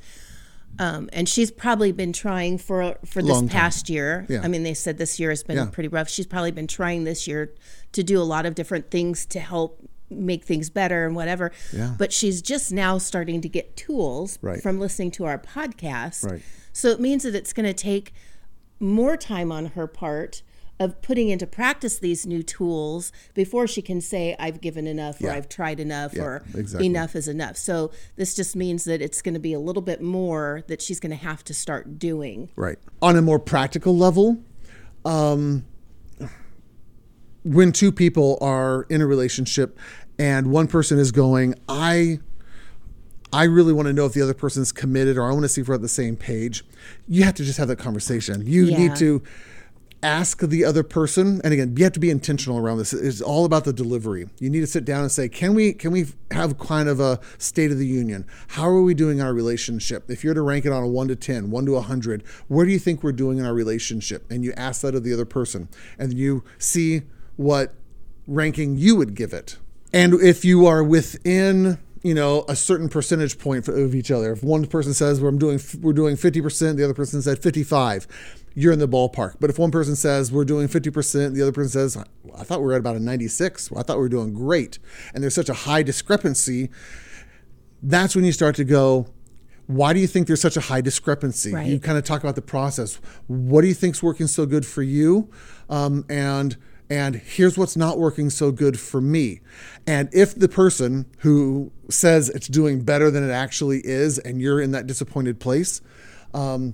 um, 0.80 1.10
and 1.14 1.28
she's 1.28 1.50
probably 1.52 1.92
been 1.92 2.14
trying 2.14 2.58
for 2.58 2.96
for 3.06 3.22
this 3.22 3.32
Long 3.32 3.48
time. 3.48 3.60
past 3.62 3.90
year. 3.90 4.26
Yeah. 4.30 4.42
I 4.44 4.48
mean, 4.48 4.64
they 4.64 4.74
said 4.74 4.98
this 4.98 5.20
year 5.20 5.30
has 5.30 5.44
been 5.44 5.58
Yeah. 5.58 5.66
pretty 5.66 5.88
rough. 5.90 6.10
She's 6.10 6.28
probably 6.28 6.52
been 6.52 6.68
trying 6.68 7.04
this 7.04 7.28
year 7.28 7.54
to 7.94 8.04
do 8.04 8.20
a 8.20 8.24
lot 8.24 8.46
of 8.46 8.56
different 8.56 8.90
things 8.92 9.26
to 9.28 9.40
help 9.40 9.88
make 10.10 10.44
things 10.46 10.70
better 10.70 11.06
and 11.06 11.16
whatever. 11.16 11.52
Yeah. 11.74 11.96
But 11.98 12.14
she's 12.14 12.42
just 12.42 12.72
now 12.72 12.98
starting 12.98 13.42
to 13.42 13.50
get 13.50 13.76
tools 13.76 14.40
Right. 14.42 14.62
from 14.62 14.80
listening 14.80 15.12
to 15.12 15.26
our 15.26 15.38
podcast. 15.38 16.24
Right. 16.30 16.42
So 16.74 16.90
it 16.90 17.00
means 17.00 17.24
that 17.24 17.36
it's 17.36 17.54
going 17.54 17.66
to 17.66 17.74
take 17.74 18.14
more 18.80 19.18
time 19.18 19.52
on 19.52 19.68
her 19.68 19.88
part 19.88 20.44
of 20.80 21.02
putting 21.02 21.30
into 21.30 21.48
practice 21.48 21.98
these 21.98 22.28
new 22.28 22.44
tools 22.44 23.12
before 23.34 23.66
she 23.66 23.82
can 23.82 24.00
say 24.00 24.36
I've 24.38 24.62
given 24.62 24.86
enough 24.86 25.20
or 25.24 25.32
I've 25.32 25.50
tried 25.50 25.80
enough 25.80 26.14
Yeah, 26.14 26.22
or 26.22 26.44
exactly. 26.54 26.86
enough 26.86 27.16
is 27.16 27.28
enough. 27.28 27.58
So 27.58 27.90
this 28.16 28.36
just 28.36 28.56
means 28.56 28.84
that 28.84 29.02
it's 29.02 29.24
going 29.24 29.34
to 29.34 29.40
be 29.40 29.54
a 29.54 29.60
little 29.60 29.82
bit 29.82 30.02
more 30.04 30.64
that 30.68 30.80
she's 30.84 31.00
going 31.00 31.10
to 31.10 31.16
have 31.16 31.44
to 31.46 31.54
start 31.56 31.98
doing. 31.98 32.50
Right. 32.56 32.78
On 33.02 33.16
a 33.16 33.24
more 33.24 33.40
practical 33.40 33.98
level, 33.98 34.38
um, 35.04 35.66
when 37.54 37.72
two 37.72 37.92
people 37.92 38.38
are 38.42 38.84
in 38.90 39.02
a 39.02 39.08
relationship 39.08 39.78
and 40.20 40.52
one 40.52 40.68
person 40.68 41.00
is 41.00 41.12
going, 41.12 41.56
I 41.70 42.20
I 43.34 43.44
really 43.44 43.74
want 43.74 43.88
to 43.88 43.94
know 43.94 44.06
if 44.06 44.14
the 44.14 44.22
other 44.22 44.34
person's 44.34 44.72
committed 44.72 45.18
or 45.18 45.24
I 45.30 45.32
want 45.32 45.44
to 45.44 45.50
see 45.50 45.62
if 45.62 45.68
we're 45.68 45.76
at 45.76 45.82
the 45.82 45.90
same 45.90 46.16
page. 46.16 46.64
You 47.10 47.24
have 47.24 47.36
to 47.36 47.44
just 47.44 47.58
have 47.58 47.68
that 47.68 47.78
conversation. 47.78 48.46
You 48.48 48.66
Yeah. 48.66 48.78
need 48.78 48.96
to 48.98 49.22
ask 50.04 50.42
the 50.42 50.64
other 50.64 50.84
person 50.84 51.42
and 51.44 51.52
again 51.52 51.74
you 51.76 51.84
have 51.84 51.92
to 51.92 52.00
be 52.00 52.12
intentional 52.12 52.60
around 52.60 52.78
this 52.78 52.94
it's 52.94 53.20
all 53.20 53.46
about 53.46 53.64
the 53.66 53.74
delivery 53.74 54.30
you 54.38 54.48
need 54.48 54.60
to 54.60 54.68
sit 54.68 54.86
down 54.86 55.02
and 55.02 55.12
say 55.12 55.28
can 55.28 55.56
we 55.56 55.74
can 55.74 55.90
we 55.92 56.06
have 56.30 56.56
kind 56.60 56.88
of 56.88 57.00
a 57.00 57.20
state 57.40 57.72
of 57.72 57.80
the 57.80 57.86
union 57.88 58.24
how 58.50 58.68
are 58.70 58.84
we 58.84 58.94
doing 58.94 59.18
in 59.18 59.26
our 59.26 59.34
relationship 59.34 60.08
if 60.12 60.24
you're 60.24 60.36
to 60.36 60.42
rank 60.44 60.66
it 60.68 60.72
on 60.72 60.84
a 60.84 60.88
1 60.88 61.08
to 61.08 61.16
10 61.16 61.50
1 61.50 61.66
to 61.66 61.72
100 61.72 62.22
where 62.48 62.64
do 62.64 62.72
you 62.72 62.78
think 62.78 63.02
we're 63.02 63.12
doing 63.12 63.40
in 63.40 63.46
our 63.46 63.56
relationship 63.56 64.24
and 64.30 64.44
you 64.44 64.54
ask 64.56 64.82
that 64.82 64.94
of 64.94 65.04
the 65.04 65.12
other 65.12 65.26
person 65.26 65.68
and 65.98 66.14
you 66.14 66.44
see 66.60 67.02
what 67.38 67.74
ranking 68.28 68.78
you 68.78 68.96
would 68.96 69.16
give 69.16 69.34
it. 69.34 69.58
And 69.94 70.14
if 70.16 70.44
you 70.44 70.66
are 70.66 70.84
within 70.84 71.80
you 72.04 72.14
know 72.14 72.46
a 72.48 72.56
certain 72.56 72.90
percentage 72.90 73.40
point 73.40 73.68
of 73.68 73.96
each 73.96 74.12
other. 74.12 74.32
If 74.32 74.44
one 74.44 74.66
person 74.66 74.94
says 74.94 75.20
i'm 75.20 75.38
doing 75.38 75.60
we're 75.82 75.94
doing 75.94 76.16
50% 76.16 76.78
the 76.78 76.84
other 76.84 76.94
person 76.94 77.22
said 77.22 77.40
55 77.40 78.08
you're 78.56 78.74
in 78.74 78.80
the 78.80 78.88
ballpark. 78.88 79.36
But 79.40 79.50
if 79.50 79.60
one 79.60 79.72
person 79.72 79.96
says 79.96 80.32
we're 80.32 80.46
doing 80.46 80.68
50% 80.68 81.34
the 81.34 81.42
other 81.42 81.52
person 81.52 81.70
says 81.70 81.98
i 82.38 82.44
thought 82.44 82.60
we 82.60 82.66
were 82.66 82.74
at 82.74 82.80
about 82.80 82.96
a 82.96 83.00
96 83.00 83.72
well, 83.72 83.80
i 83.80 83.84
thought 83.84 83.98
we 83.98 84.04
were 84.04 84.10
doing 84.10 84.34
great. 84.34 84.80
And 85.14 85.24
there's 85.24 85.36
such 85.36 85.50
a 85.50 85.54
high 85.54 85.84
discrepancy 85.84 86.70
that's 87.84 88.16
when 88.16 88.26
you 88.26 88.32
start 88.32 88.56
to 88.56 88.64
go 88.64 89.08
why 89.68 89.92
do 89.92 90.00
you 90.00 90.08
think 90.08 90.28
there's 90.28 90.40
such 90.40 90.56
a 90.56 90.62
high 90.62 90.80
discrepancy? 90.80 91.54
Right. 91.54 91.68
you 91.68 91.78
kind 91.78 91.98
of 91.98 92.06
talk 92.06 92.24
about 92.24 92.36
the 92.36 92.42
process. 92.42 93.02
What 93.28 93.62
do 93.62 93.68
you 93.68 93.74
think's 93.74 94.02
working 94.02 94.28
so 94.28 94.46
good 94.46 94.66
for 94.66 94.82
you? 94.82 95.30
Um, 95.70 96.06
and 96.08 96.56
and 96.90 97.16
here's 97.16 97.58
what's 97.58 97.76
not 97.76 98.00
working 98.00 98.30
so 98.30 98.52
good 98.52 98.80
for 98.80 99.02
me 99.02 99.40
and 99.86 100.10
if 100.14 100.34
the 100.36 100.48
person 100.48 101.06
who 101.20 101.72
says 101.90 102.30
it's 102.30 102.48
doing 102.48 102.82
better 102.82 103.12
than 103.12 103.28
it 103.28 103.32
actually 103.32 103.82
is 103.84 104.18
and 104.20 104.42
you're 104.42 104.62
in 104.62 104.72
that 104.72 104.88
disappointed 104.88 105.40
place 105.40 105.82
um, 106.34 106.74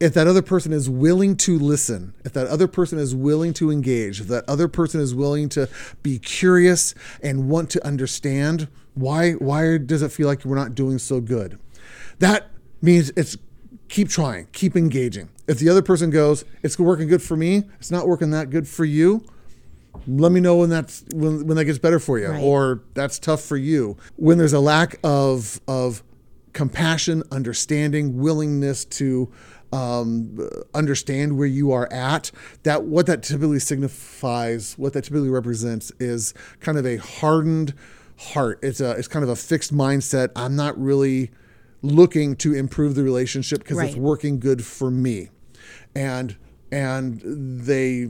if 0.00 0.14
that 0.14 0.26
other 0.26 0.42
person 0.42 0.72
is 0.72 0.88
willing 0.88 1.36
to 1.36 1.58
listen, 1.58 2.14
if 2.24 2.32
that 2.32 2.46
other 2.46 2.68
person 2.68 2.98
is 2.98 3.14
willing 3.14 3.52
to 3.54 3.70
engage, 3.70 4.20
if 4.20 4.28
that 4.28 4.48
other 4.48 4.68
person 4.68 5.00
is 5.00 5.14
willing 5.14 5.48
to 5.50 5.68
be 6.02 6.18
curious 6.18 6.94
and 7.22 7.48
want 7.48 7.70
to 7.70 7.84
understand 7.84 8.68
why 8.94 9.32
why 9.32 9.78
does 9.78 10.02
it 10.02 10.10
feel 10.10 10.26
like 10.26 10.44
we're 10.44 10.56
not 10.56 10.74
doing 10.74 10.98
so 10.98 11.20
good? 11.20 11.58
That 12.18 12.50
means 12.80 13.10
it's 13.16 13.36
keep 13.88 14.08
trying, 14.08 14.48
keep 14.52 14.76
engaging. 14.76 15.28
If 15.46 15.58
the 15.58 15.68
other 15.68 15.82
person 15.82 16.10
goes, 16.10 16.44
it's 16.62 16.78
working 16.78 17.08
good 17.08 17.22
for 17.22 17.36
me, 17.36 17.64
it's 17.78 17.90
not 17.90 18.06
working 18.06 18.30
that 18.30 18.50
good 18.50 18.68
for 18.68 18.84
you, 18.84 19.24
let 20.06 20.32
me 20.32 20.40
know 20.40 20.56
when 20.56 20.70
that's 20.70 21.04
when, 21.12 21.46
when 21.46 21.56
that 21.56 21.64
gets 21.64 21.78
better 21.78 21.98
for 21.98 22.18
you 22.18 22.28
Right. 22.28 22.42
or 22.42 22.82
that's 22.94 23.18
tough 23.18 23.42
for 23.42 23.56
you. 23.56 23.96
When 24.16 24.38
there's 24.38 24.52
a 24.52 24.60
lack 24.60 24.98
of 25.02 25.60
of 25.66 26.02
compassion 26.52 27.22
understanding 27.30 28.18
willingness 28.18 28.84
to 28.84 29.30
um, 29.70 30.48
understand 30.74 31.36
where 31.36 31.46
you 31.46 31.72
are 31.72 31.92
at 31.92 32.30
that 32.62 32.84
what 32.84 33.06
that 33.06 33.22
typically 33.22 33.58
signifies 33.58 34.72
what 34.78 34.94
that 34.94 35.04
typically 35.04 35.28
represents 35.28 35.92
is 36.00 36.32
kind 36.60 36.78
of 36.78 36.86
a 36.86 36.96
hardened 36.96 37.74
heart. 38.16 38.58
It's 38.62 38.80
a 38.80 38.92
it's 38.92 39.08
kind 39.08 39.22
of 39.22 39.28
a 39.28 39.36
fixed 39.36 39.74
mindset. 39.74 40.30
I'm 40.36 40.56
not 40.56 40.78
really 40.80 41.30
looking 41.82 42.36
to 42.36 42.54
improve 42.54 42.94
the 42.94 43.02
relationship 43.02 43.60
because 43.60 43.78
it's 43.80 43.96
working 43.96 44.40
good 44.40 44.64
for 44.64 44.90
me 44.90 45.28
and 45.94 46.36
and 46.70 47.20
they 47.24 48.08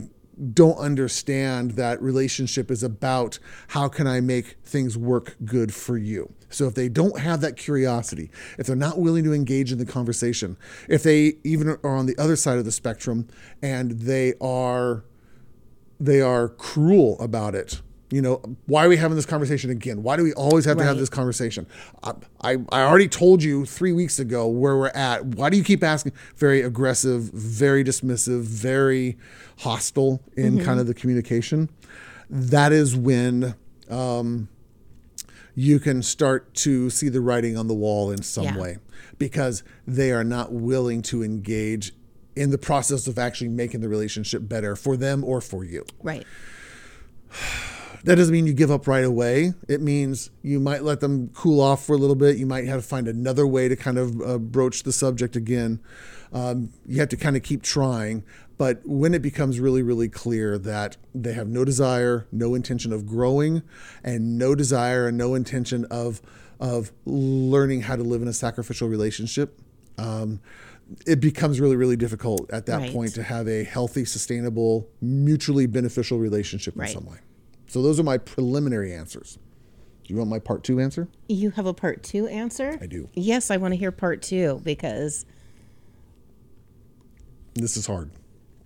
don't 0.53 0.77
understand 0.77 1.71
that 1.71 2.01
relationship 2.01 2.71
is 2.71 2.81
about 2.81 3.39
how 3.69 3.87
can 3.89 4.07
I 4.07 4.21
make 4.21 4.57
things 4.63 4.97
work 4.97 5.35
good 5.43 5.73
for 5.73 5.97
you. 5.97 6.33
So 6.49 6.65
if 6.65 6.75
they 6.75 6.87
don't 6.87 7.19
have 7.19 7.41
that 7.41 7.57
curiosity, 7.57 8.31
if 8.57 8.65
they're 8.65 8.75
not 8.75 8.99
willing 8.99 9.25
to 9.25 9.33
engage 9.33 9.71
in 9.71 9.77
the 9.77 9.85
conversation, 9.85 10.57
if 10.87 11.03
they 11.03 11.33
even 11.43 11.69
are 11.69 11.95
on 11.95 12.05
the 12.05 12.17
other 12.17 12.37
side 12.37 12.57
of 12.57 12.65
the 12.65 12.71
spectrum 12.71 13.27
and 13.61 13.91
they 13.91 14.33
are 14.39 15.03
they 15.99 16.21
are 16.21 16.47
cruel 16.47 17.19
about 17.19 17.53
it. 17.53 17.81
You 18.11 18.23
know, 18.23 18.41
why 18.65 18.85
are 18.85 18.89
we 18.89 18.97
having 18.97 19.15
this 19.15 19.25
conversation 19.27 19.69
again? 19.69 20.01
Why 20.01 20.17
do 20.17 20.23
we 20.23 20.33
always 20.33 20.65
have 20.65 20.77
to 20.77 20.83
have 20.83 20.97
this 20.97 21.09
conversation? 21.09 21.67
I, 22.01 22.13
I, 22.41 22.57
I 22.71 22.81
already 22.81 23.07
told 23.07 23.43
you 23.43 23.65
three 23.65 23.91
weeks 23.91 24.17
ago 24.17 24.47
where 24.47 24.75
we're 24.77 24.87
at. 24.87 25.25
Why 25.25 25.49
do 25.51 25.57
you 25.57 25.63
keep 25.63 25.83
asking? 25.83 26.13
Very 26.35 26.61
aggressive, 26.61 27.23
very 27.23 27.83
dismissive, 27.83 28.41
very 28.41 29.17
hostile 29.59 30.21
in 30.35 30.63
kind 30.63 30.79
of 30.79 30.87
the 30.87 30.95
communication. 30.95 31.69
That 32.31 32.71
is 32.71 32.95
when 32.95 33.53
um, 33.91 34.49
you 35.53 35.79
can 35.79 36.01
start 36.01 36.53
to 36.55 36.89
see 36.89 37.09
the 37.09 37.21
writing 37.21 37.57
on 37.57 37.67
the 37.67 37.75
wall 37.75 38.09
in 38.11 38.23
some 38.23 38.45
Yeah. 38.45 38.57
way 38.57 38.77
because 39.19 39.61
they 39.85 40.11
are 40.11 40.23
not 40.23 40.51
willing 40.51 41.01
to 41.03 41.21
engage 41.23 41.93
in 42.35 42.49
the 42.49 42.57
process 42.57 43.05
of 43.05 43.19
actually 43.19 43.49
making 43.49 43.81
the 43.81 43.89
relationship 43.89 44.47
better 44.47 44.75
for 44.75 44.97
them 44.97 45.23
or 45.23 45.41
for 45.41 45.63
you. 45.63 45.85
Right. 46.01 46.25
That 48.03 48.15
doesn't 48.15 48.31
mean 48.33 48.47
you 48.47 48.53
give 48.53 48.71
up 48.71 48.87
right 48.87 49.03
away. 49.03 49.53
It 49.67 49.81
means 49.81 50.31
you 50.41 50.59
might 50.59 50.83
let 50.83 50.99
them 50.99 51.29
cool 51.33 51.59
off 51.61 51.85
for 51.85 51.93
a 51.93 51.97
little 51.97 52.15
bit. 52.15 52.37
You 52.37 52.45
might 52.45 52.65
have 52.65 52.81
to 52.81 52.87
find 52.87 53.07
another 53.07 53.45
way 53.45 53.67
to 53.67 53.75
kind 53.75 53.97
of 53.97 54.21
uh, 54.21 54.37
broach 54.37 54.83
the 54.83 54.91
subject 54.93 55.35
again. 55.35 55.79
Um, 56.31 56.69
you 56.85 56.99
have 56.99 57.09
to 57.09 57.17
kind 57.17 57.35
of 57.35 57.43
keep 57.43 57.61
trying. 57.63 58.23
But 58.57 58.81
when 58.85 59.13
it 59.13 59.21
becomes 59.21 59.59
really, 59.59 59.81
really 59.81 60.09
clear 60.09 60.57
that 60.57 60.97
they 61.15 61.33
have 61.33 61.47
no 61.47 61.63
desire, 61.63 62.27
no 62.31 62.55
intention 62.55 62.91
of 62.91 63.05
growing, 63.05 63.63
and 64.03 64.37
no 64.37 64.53
desire 64.53 65.07
and 65.07 65.17
no 65.17 65.33
intention 65.33 65.85
of 65.85 66.21
of 66.59 66.91
learning 67.05 67.83
how 67.83 67.95
to 67.95 68.03
live 68.03 68.21
in 68.21 68.27
a 68.27 68.33
sacrificial 68.33 68.89
relationship, 68.89 69.61
um, 69.97 70.41
it 71.07 71.21
becomes 71.21 71.61
really, 71.61 71.77
really 71.77 71.95
difficult 71.95 72.51
at 72.51 72.65
that 72.65 72.79
Right. 72.81 72.91
point 72.91 73.13
to 73.15 73.23
have 73.23 73.47
a 73.47 73.63
healthy, 73.63 74.03
sustainable, 74.03 74.89
mutually 75.01 75.67
beneficial 75.67 76.19
relationship 76.19 76.75
in 76.75 76.85
some 76.87 77.05
way. 77.05 77.17
So 77.69 77.81
those 77.83 77.99
are 77.99 78.03
my 78.03 78.17
preliminary 78.17 78.91
answers. 78.93 79.37
Do 80.03 80.13
you 80.13 80.17
want 80.17 80.29
my 80.29 80.39
part 80.39 80.63
two 80.63 80.79
answer? 80.79 81.07
You 81.27 81.51
have 81.51 81.67
a 81.67 81.73
part 81.73 82.01
two 82.03 82.27
answer? 82.27 82.77
I 82.81 82.87
do. 82.87 83.09
Yes, 83.13 83.51
I 83.51 83.57
want 83.57 83.73
to 83.73 83.77
hear 83.77 83.91
part 83.91 84.21
two 84.23 84.59
because, 84.63 85.25
This 87.53 87.77
is 87.77 87.85
hard. 87.85 88.09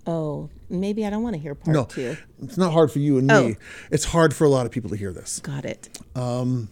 oh, 0.08 0.50
maybe 0.70 1.06
I 1.06 1.10
don't 1.10 1.24
want 1.24 1.36
to 1.36 1.42
hear 1.42 1.54
part 1.56 1.74
No, 1.74 1.84
two. 1.86 2.16
it's 2.42 2.58
not 2.58 2.72
hard 2.74 2.92
for 2.92 3.00
you 3.00 3.18
and 3.18 3.30
Oh. 3.32 3.50
me. 3.50 3.56
It's 3.92 4.06
hard 4.06 4.34
for 4.34 4.46
a 4.46 4.50
lot 4.50 4.66
of 4.66 4.72
people 4.72 4.90
to 4.92 4.96
hear 4.96 5.12
this. 5.12 5.40
Got 5.40 5.66
it. 5.66 5.90
Um, 6.16 6.70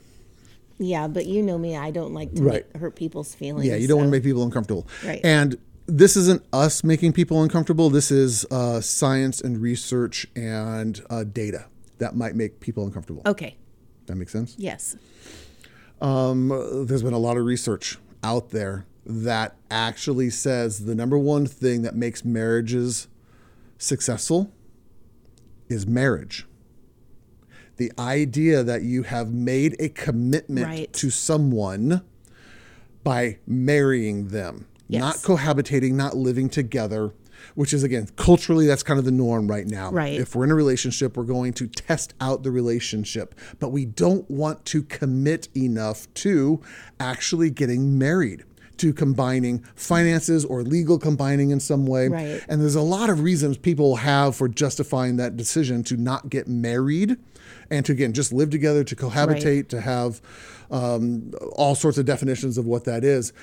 yeah, 0.77 1.07
but 1.07 1.25
you 1.25 1.41
know 1.43 1.57
me. 1.57 1.75
I 1.75 1.91
don't 1.91 2.13
like 2.13 2.33
to 2.35 2.43
Right. 2.43 2.65
make, 2.73 2.81
hurt 2.81 2.95
people's 2.95 3.33
feelings. 3.35 3.65
Yeah, 3.67 3.75
you 3.75 3.88
don't 3.88 3.97
want 3.97 4.07
to 4.07 4.11
make 4.11 4.23
people 4.23 4.43
uncomfortable. 4.43 4.88
Right. 5.05 5.19
And 5.23 5.57
this 5.88 6.15
isn't 6.15 6.43
us 6.53 6.83
making 6.83 7.11
people 7.13 7.41
uncomfortable. 7.43 7.89
This 7.89 8.09
is 8.11 8.45
uh, 8.51 8.79
science 8.81 9.41
and 9.41 9.61
research 9.61 10.27
and 10.35 11.01
uh, 11.09 11.23
data 11.25 11.65
that 12.01 12.15
might 12.15 12.36
make 12.36 12.60
people 12.60 12.84
uncomfortable. 12.84 13.22
Okay. 13.27 13.55
That 14.08 14.15
makes 14.15 14.31
sense? 14.31 14.55
Yes. 14.58 14.96
Um, 16.01 16.50
there's 16.88 17.03
been 17.03 17.13
a 17.13 17.20
lot 17.20 17.38
of 17.38 17.46
research 17.46 18.00
out 18.24 18.50
there 18.50 18.86
that 19.05 19.55
actually 19.70 20.31
says 20.31 20.86
the 20.86 20.96
number 20.96 21.17
one 21.17 21.46
thing 21.46 21.84
that 21.84 21.96
makes 21.96 22.25
marriages 22.25 23.08
successful 23.77 24.51
is 25.70 25.86
marriage. 25.86 26.48
The 27.77 27.91
idea 28.00 28.63
that 28.63 28.81
you 28.81 29.03
have 29.03 29.31
made 29.31 29.75
a 29.79 29.89
commitment 29.89 30.65
Right. 30.65 30.93
to 30.93 31.12
someone 31.12 32.01
by 33.03 33.38
marrying 33.46 34.29
them, 34.29 34.65
not 34.89 35.15
Yes. 35.15 35.25
cohabitating, 35.25 35.93
not 35.93 36.17
living 36.17 36.50
together, 36.50 37.13
which 37.55 37.74
is 37.74 37.83
again 37.83 38.07
culturally 38.15 38.65
that's 38.65 38.83
kind 38.83 39.00
of 39.00 39.05
the 39.05 39.12
norm 39.12 39.48
right 39.48 39.67
now. 39.67 39.91
Right. 39.91 40.19
If 40.19 40.36
we're 40.36 40.45
in 40.45 40.51
a 40.51 40.55
relationship, 40.55 41.17
we're 41.17 41.24
going 41.24 41.53
to 41.53 41.67
test 41.67 42.13
out 42.21 42.43
the 42.43 42.51
relationship, 42.51 43.36
but 43.60 43.69
we 43.69 43.86
don't 43.86 44.29
want 44.29 44.65
to 44.65 44.83
commit 44.83 45.50
enough 45.55 46.12
to 46.15 46.62
actually 47.00 47.50
getting 47.50 47.98
married, 47.98 48.43
to 48.77 48.93
combining 48.93 49.60
finances 49.75 50.45
or 50.45 50.63
legal 50.63 50.98
combining 50.98 51.51
in 51.51 51.60
some 51.60 51.86
way. 51.86 52.07
Right. 52.07 52.43
And 52.48 52.62
there's 52.62 52.75
a 52.75 52.81
lot 52.81 53.10
of 53.10 53.21
reasons 53.21 53.57
people 53.57 53.98
have 53.98 54.36
for 54.36 54.48
justifying 54.48 55.17
that 55.17 55.38
decision 55.38 55.83
to 55.83 55.98
not 55.98 56.29
get 56.29 56.48
married 56.48 57.17
and 57.69 57.86
to, 57.86 57.91
again, 57.91 58.13
just 58.13 58.33
live 58.33 58.50
together, 58.50 58.83
to 58.83 58.95
cohabitate, 58.95 59.69
to 59.69 59.81
have 59.81 60.21
um, 60.69 61.31
all 61.53 61.75
sorts 61.75 61.98
of 61.98 62.05
definitions 62.05 62.57
of 62.57 62.65
what 62.65 62.86
that 62.86 63.03
is. 63.03 63.33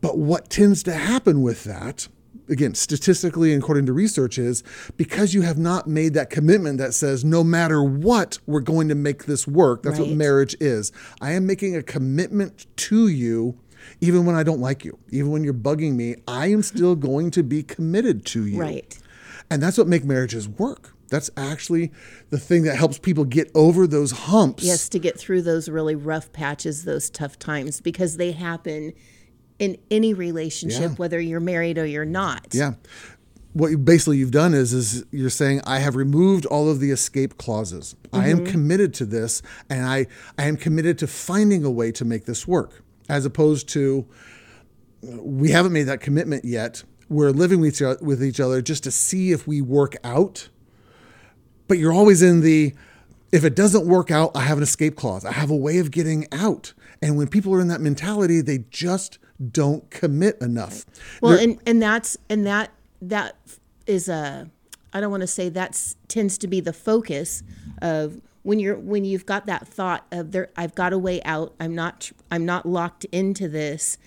But 0.00 0.18
what 0.18 0.50
tends 0.50 0.82
to 0.84 0.92
happen 0.92 1.42
with 1.42 1.64
that 1.64 2.08
again, 2.48 2.74
statistically 2.74 3.52
and 3.52 3.62
according 3.62 3.86
to 3.86 3.92
research, 3.92 4.38
is 4.38 4.62
because 4.96 5.34
you 5.34 5.42
have 5.42 5.58
not 5.58 5.86
made 5.86 6.14
that 6.14 6.30
commitment 6.30 6.78
that 6.78 6.94
says, 6.94 7.24
no 7.24 7.44
matter 7.44 7.82
what, 7.82 8.38
we're 8.46 8.60
going 8.60 8.88
to 8.88 8.94
make 8.94 9.24
this 9.24 9.46
work. 9.46 9.82
That's 9.82 9.98
what 9.98 10.10
marriage 10.10 10.56
is. 10.60 10.92
I 11.20 11.32
am 11.32 11.46
making 11.46 11.76
a 11.76 11.82
commitment 11.82 12.66
to 12.76 13.08
you. 13.08 13.58
Even 14.00 14.24
when 14.24 14.34
I 14.34 14.42
don't 14.42 14.60
like 14.60 14.82
you, 14.82 14.98
even 15.10 15.30
when 15.30 15.44
you're 15.44 15.52
bugging 15.52 15.94
me, 15.94 16.16
I 16.26 16.46
am 16.46 16.62
still 16.62 16.96
going 16.96 17.30
to 17.32 17.42
be 17.42 17.62
committed 17.62 18.24
to 18.26 18.46
you. 18.46 18.58
Right. 18.58 18.98
And 19.50 19.62
that's 19.62 19.76
what 19.76 19.86
make 19.86 20.04
marriages 20.04 20.48
work. 20.48 20.94
That's 21.10 21.28
actually 21.36 21.92
the 22.30 22.38
thing 22.38 22.62
that 22.62 22.76
helps 22.76 22.98
people 22.98 23.24
get 23.24 23.50
over 23.54 23.86
those 23.86 24.10
humps. 24.10 24.64
Yes, 24.64 24.88
to 24.88 24.98
get 24.98 25.18
through 25.18 25.42
those 25.42 25.68
really 25.68 25.94
rough 25.94 26.32
patches, 26.32 26.84
those 26.84 27.10
tough 27.10 27.38
times, 27.38 27.82
because 27.82 28.16
they 28.16 28.32
happen 28.32 28.94
in 29.58 29.78
any 29.90 30.14
relationship, 30.14 30.80
Yeah. 30.80 30.96
whether 30.96 31.20
you're 31.20 31.40
married 31.40 31.78
or 31.78 31.86
you're 31.86 32.04
not. 32.04 32.48
Yeah. 32.52 32.74
What 33.52 33.70
you 33.70 33.78
basically 33.78 34.18
you've 34.18 34.32
done 34.32 34.52
is 34.52 34.72
is 34.72 35.04
you're 35.12 35.30
saying 35.30 35.60
I 35.64 35.78
have 35.78 35.94
removed 35.94 36.44
all 36.46 36.68
of 36.68 36.80
the 36.80 36.90
escape 36.90 37.38
clauses. 37.38 37.94
I 38.12 38.28
am 38.28 38.38
mm-hmm. 38.38 38.46
committed 38.46 38.92
to 38.94 39.06
this 39.06 39.42
and 39.70 39.86
I 39.86 40.06
I 40.36 40.46
am 40.46 40.56
committed 40.56 40.98
to 40.98 41.06
finding 41.06 41.64
a 41.64 41.70
way 41.70 41.92
to 41.92 42.04
make 42.04 42.24
this 42.24 42.48
work 42.48 42.82
as 43.08 43.24
opposed 43.24 43.68
to 43.70 44.06
we 45.02 45.50
haven't 45.50 45.72
made 45.72 45.84
that 45.84 46.00
commitment 46.00 46.44
yet. 46.44 46.82
We're 47.08 47.30
living 47.30 47.60
with 47.60 47.80
each 47.80 48.00
with 48.00 48.24
each 48.24 48.40
other 48.40 48.60
just 48.60 48.82
to 48.84 48.90
see 48.90 49.30
if 49.30 49.46
we 49.46 49.60
work 49.60 49.94
out. 50.02 50.48
But 51.68 51.78
you're 51.78 51.92
always 51.92 52.22
in 52.22 52.40
the 52.40 52.74
if 53.30 53.44
it 53.44 53.54
doesn't 53.56 53.86
work 53.86 54.10
out, 54.10 54.30
I 54.34 54.40
have 54.42 54.58
an 54.58 54.62
escape 54.62 54.96
clause. 54.96 55.24
I 55.24 55.32
have 55.32 55.50
a 55.50 55.56
way 55.56 55.78
of 55.78 55.90
getting 55.90 56.26
out. 56.30 56.72
And 57.02 57.16
when 57.16 57.28
people 57.28 57.52
are 57.54 57.60
in 57.60 57.68
that 57.68 57.80
mentality, 57.80 58.40
they 58.40 58.64
just 58.70 59.18
don't 59.50 59.88
commit 59.90 60.38
enough. 60.40 60.84
Well, 61.20 61.32
They're- 61.32 61.42
and 61.42 61.58
and 61.66 61.82
that's 61.82 62.16
and 62.28 62.46
that 62.46 62.70
that 63.02 63.36
is 63.86 64.08
a 64.08 64.48
I 64.92 65.00
don't 65.00 65.10
want 65.10 65.22
to 65.22 65.26
say 65.26 65.48
that 65.50 65.94
tends 66.08 66.38
to 66.38 66.46
be 66.46 66.60
the 66.60 66.72
focus 66.72 67.42
of 67.82 68.20
when 68.42 68.60
you're 68.60 68.76
when 68.78 69.04
you've 69.04 69.26
got 69.26 69.46
that 69.46 69.66
thought 69.66 70.06
of 70.12 70.30
there 70.32 70.50
I've 70.56 70.74
got 70.74 70.92
a 70.92 70.98
way 70.98 71.22
out. 71.24 71.54
I'm 71.58 71.74
not 71.74 72.12
I'm 72.30 72.44
not 72.46 72.64
locked 72.66 73.04
into 73.06 73.48
this. 73.48 73.98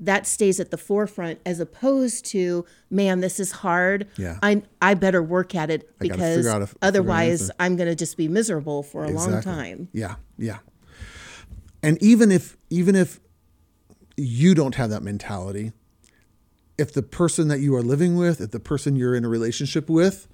That 0.00 0.26
stays 0.26 0.58
at 0.58 0.72
the 0.72 0.76
forefront 0.76 1.38
as 1.46 1.60
opposed 1.60 2.24
to 2.32 2.64
man, 2.90 3.20
this 3.20 3.38
is 3.38 3.52
hard. 3.52 4.08
Yeah. 4.16 4.38
I 4.42 4.62
I 4.80 4.94
better 4.94 5.22
work 5.22 5.54
at 5.54 5.70
it 5.70 5.88
because 6.00 6.20
a- 6.20 6.36
figure 6.38 6.50
out 6.50 6.62
an 6.62 6.68
otherwise. 6.82 7.50
I'm 7.60 7.76
going 7.76 7.88
to 7.88 7.94
just 7.94 8.16
be 8.16 8.26
miserable 8.26 8.82
for 8.82 9.04
a 9.04 9.10
long 9.10 9.40
time. 9.42 9.88
Yeah, 9.92 10.16
yeah. 10.38 10.58
And 11.84 12.02
even 12.02 12.32
if 12.32 12.56
even 12.68 12.96
if 12.96 13.20
you 14.16 14.54
don't 14.54 14.74
have 14.74 14.90
that 14.90 15.02
mentality, 15.02 15.72
if 16.78 16.92
the 16.92 17.02
person 17.02 17.48
that 17.48 17.60
you 17.60 17.74
are 17.74 17.82
living 17.82 18.16
with, 18.16 18.40
if 18.40 18.50
the 18.50 18.60
person 18.60 18.96
you're 18.96 19.14
in 19.14 19.24
a 19.24 19.28
relationship 19.28 19.88
with 19.88 20.26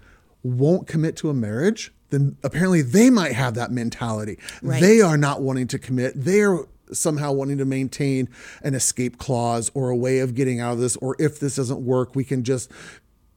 won't 0.42 0.86
commit 0.86 1.16
to 1.16 1.30
a 1.30 1.34
marriage, 1.34 1.92
then 2.10 2.36
apparently 2.42 2.82
they 2.82 3.10
might 3.10 3.32
have 3.32 3.54
that 3.54 3.70
mentality. 3.70 4.38
Right. 4.62 4.80
They 4.80 5.00
are 5.00 5.16
not 5.16 5.42
wanting 5.42 5.66
to 5.68 5.78
commit. 5.78 6.12
They 6.14 6.42
are 6.42 6.66
somehow 6.92 7.32
wanting 7.32 7.58
to 7.58 7.64
maintain 7.64 8.28
an 8.62 8.74
escape 8.74 9.18
clause 9.18 9.70
or 9.74 9.90
a 9.90 9.96
way 9.96 10.20
of 10.20 10.34
getting 10.34 10.60
out 10.60 10.72
of 10.72 10.78
this 10.78 10.96
or 10.96 11.16
if 11.18 11.38
this 11.38 11.56
doesn't 11.56 11.84
work, 11.84 12.14
we 12.14 12.24
can 12.24 12.44
just 12.44 12.70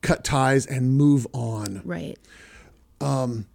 cut 0.01 0.23
ties 0.23 0.65
and 0.65 0.93
move 0.93 1.27
on 1.33 1.81
Right. 1.83 2.17
Um, 3.01 3.45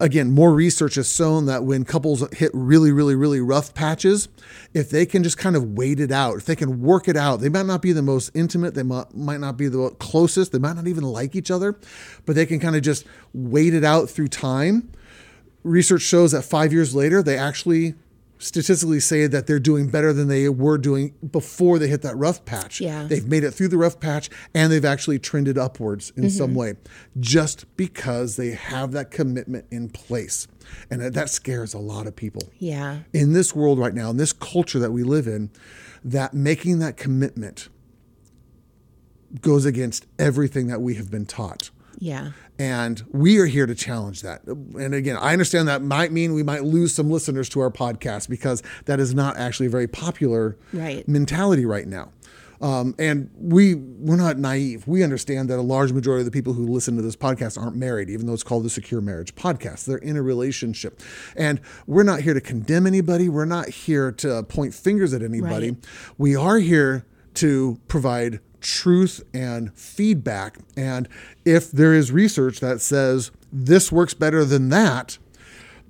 again, 0.00 0.30
more 0.32 0.52
research 0.52 0.94
has 0.94 1.12
shown 1.12 1.46
that 1.46 1.64
when 1.64 1.84
couples 1.84 2.24
hit 2.32 2.50
really, 2.54 2.92
really, 2.92 3.14
really 3.14 3.40
rough 3.40 3.74
patches, 3.74 4.28
if 4.72 4.90
they 4.90 5.04
can 5.04 5.22
just 5.22 5.38
kind 5.38 5.56
of 5.56 5.72
wait 5.72 5.98
it 5.98 6.12
out, 6.12 6.36
if 6.36 6.44
they 6.46 6.56
can 6.56 6.80
work 6.80 7.08
it 7.08 7.16
out, 7.16 7.40
they 7.40 7.48
might 7.48 7.66
not 7.66 7.82
be 7.82 7.92
the 7.92 8.02
most 8.02 8.30
intimate, 8.34 8.74
they 8.74 8.82
might, 8.82 9.12
not 9.14 9.56
be 9.56 9.68
the 9.68 9.90
closest, 9.98 10.52
they 10.52 10.58
might 10.58 10.76
not 10.76 10.86
even 10.86 11.04
like 11.04 11.34
each 11.34 11.50
other, 11.50 11.78
but 12.26 12.36
they 12.36 12.46
can 12.46 12.60
kind 12.60 12.76
of 12.76 12.82
just 12.82 13.04
wait 13.32 13.74
it 13.74 13.84
out 13.84 14.08
through 14.08 14.28
time. 14.28 14.90
Research 15.64 16.02
shows 16.02 16.32
that 16.32 16.42
five 16.42 16.72
years 16.72 16.94
later, 16.94 17.22
they 17.22 17.36
actually 17.36 17.94
statistically 18.38 19.00
say 19.00 19.26
that 19.26 19.46
they're 19.46 19.58
doing 19.58 19.88
better 19.88 20.12
than 20.12 20.28
they 20.28 20.48
were 20.48 20.78
doing 20.78 21.14
before 21.30 21.78
they 21.78 21.88
hit 21.88 22.02
that 22.02 22.16
rough 22.16 22.44
patch. 22.44 22.80
Yeah. 22.80 23.04
They've 23.04 23.26
made 23.26 23.44
it 23.44 23.50
through 23.52 23.68
the 23.68 23.78
rough 23.78 24.00
patch 24.00 24.30
and 24.54 24.72
they've 24.72 24.84
actually 24.84 25.18
trended 25.18 25.58
upwards 25.58 26.12
in 26.16 26.24
mm-hmm. 26.24 26.30
some 26.30 26.54
way 26.54 26.74
just 27.18 27.64
because 27.76 28.36
they 28.36 28.50
have 28.50 28.92
that 28.92 29.10
commitment 29.10 29.66
in 29.70 29.88
place. 29.88 30.46
And 30.90 31.00
that- 31.00 31.14
that 31.14 31.30
scares 31.30 31.74
a 31.74 31.78
lot 31.78 32.06
of 32.06 32.14
people. 32.14 32.42
Yeah. 32.58 33.00
In 33.12 33.32
this 33.32 33.54
world 33.54 33.78
right 33.78 33.94
now, 33.94 34.10
in 34.10 34.16
this 34.16 34.32
culture 34.32 34.78
that 34.78 34.92
we 34.92 35.02
live 35.02 35.26
in, 35.26 35.50
that 36.04 36.32
making 36.32 36.78
that 36.78 36.96
commitment 36.96 37.68
goes 39.40 39.64
against 39.64 40.06
everything 40.18 40.68
that 40.68 40.80
we 40.80 40.94
have 40.94 41.10
been 41.10 41.26
taught. 41.26 41.70
Yeah. 41.98 42.30
And 42.58 43.02
we 43.12 43.38
are 43.38 43.46
here 43.46 43.66
to 43.66 43.74
challenge 43.74 44.22
that. 44.22 44.44
And 44.46 44.92
again, 44.94 45.16
I 45.16 45.32
understand 45.32 45.68
that 45.68 45.80
might 45.82 46.10
mean 46.10 46.32
we 46.34 46.42
might 46.42 46.64
lose 46.64 46.92
some 46.92 47.08
listeners 47.10 47.48
to 47.50 47.60
our 47.60 47.70
podcast 47.70 48.28
because 48.28 48.62
that 48.86 48.98
is 48.98 49.14
not 49.14 49.36
actually 49.36 49.66
a 49.66 49.70
very 49.70 49.86
popular 49.86 50.56
Right. 50.72 51.06
mentality 51.06 51.64
right 51.64 51.86
now. 51.86 52.10
Um, 52.60 52.96
and 52.98 53.30
we 53.36 53.76
we're 53.76 54.16
not 54.16 54.36
naive. 54.36 54.88
We 54.88 55.04
understand 55.04 55.48
that 55.50 55.60
a 55.60 55.62
large 55.62 55.92
majority 55.92 56.22
of 56.22 56.24
the 56.24 56.32
people 56.32 56.54
who 56.54 56.66
listen 56.66 56.96
to 56.96 57.02
this 57.02 57.14
podcast 57.14 57.56
aren't 57.56 57.76
married, 57.76 58.10
even 58.10 58.26
though 58.26 58.32
it's 58.32 58.42
called 58.42 58.64
the 58.64 58.70
Secure 58.70 59.00
Marriage 59.00 59.32
Podcast. 59.36 59.84
They're 59.84 59.98
in 59.98 60.16
a 60.16 60.22
relationship, 60.22 61.00
and 61.36 61.60
we're 61.86 62.02
not 62.02 62.22
here 62.22 62.34
to 62.34 62.40
condemn 62.40 62.84
anybody. 62.88 63.28
We're 63.28 63.44
not 63.44 63.68
here 63.68 64.10
to 64.10 64.42
point 64.42 64.74
fingers 64.74 65.14
at 65.14 65.22
anybody. 65.22 65.70
Right. 65.70 65.84
We 66.18 66.34
are 66.34 66.58
here 66.58 67.06
to 67.34 67.78
provide 67.86 68.40
truth 68.60 69.22
and 69.34 69.72
feedback. 69.74 70.58
And 70.76 71.08
if 71.44 71.70
there 71.70 71.94
is 71.94 72.10
research 72.12 72.60
that 72.60 72.80
says 72.80 73.30
this 73.52 73.90
works 73.92 74.14
better 74.14 74.44
than 74.44 74.68
that, 74.70 75.18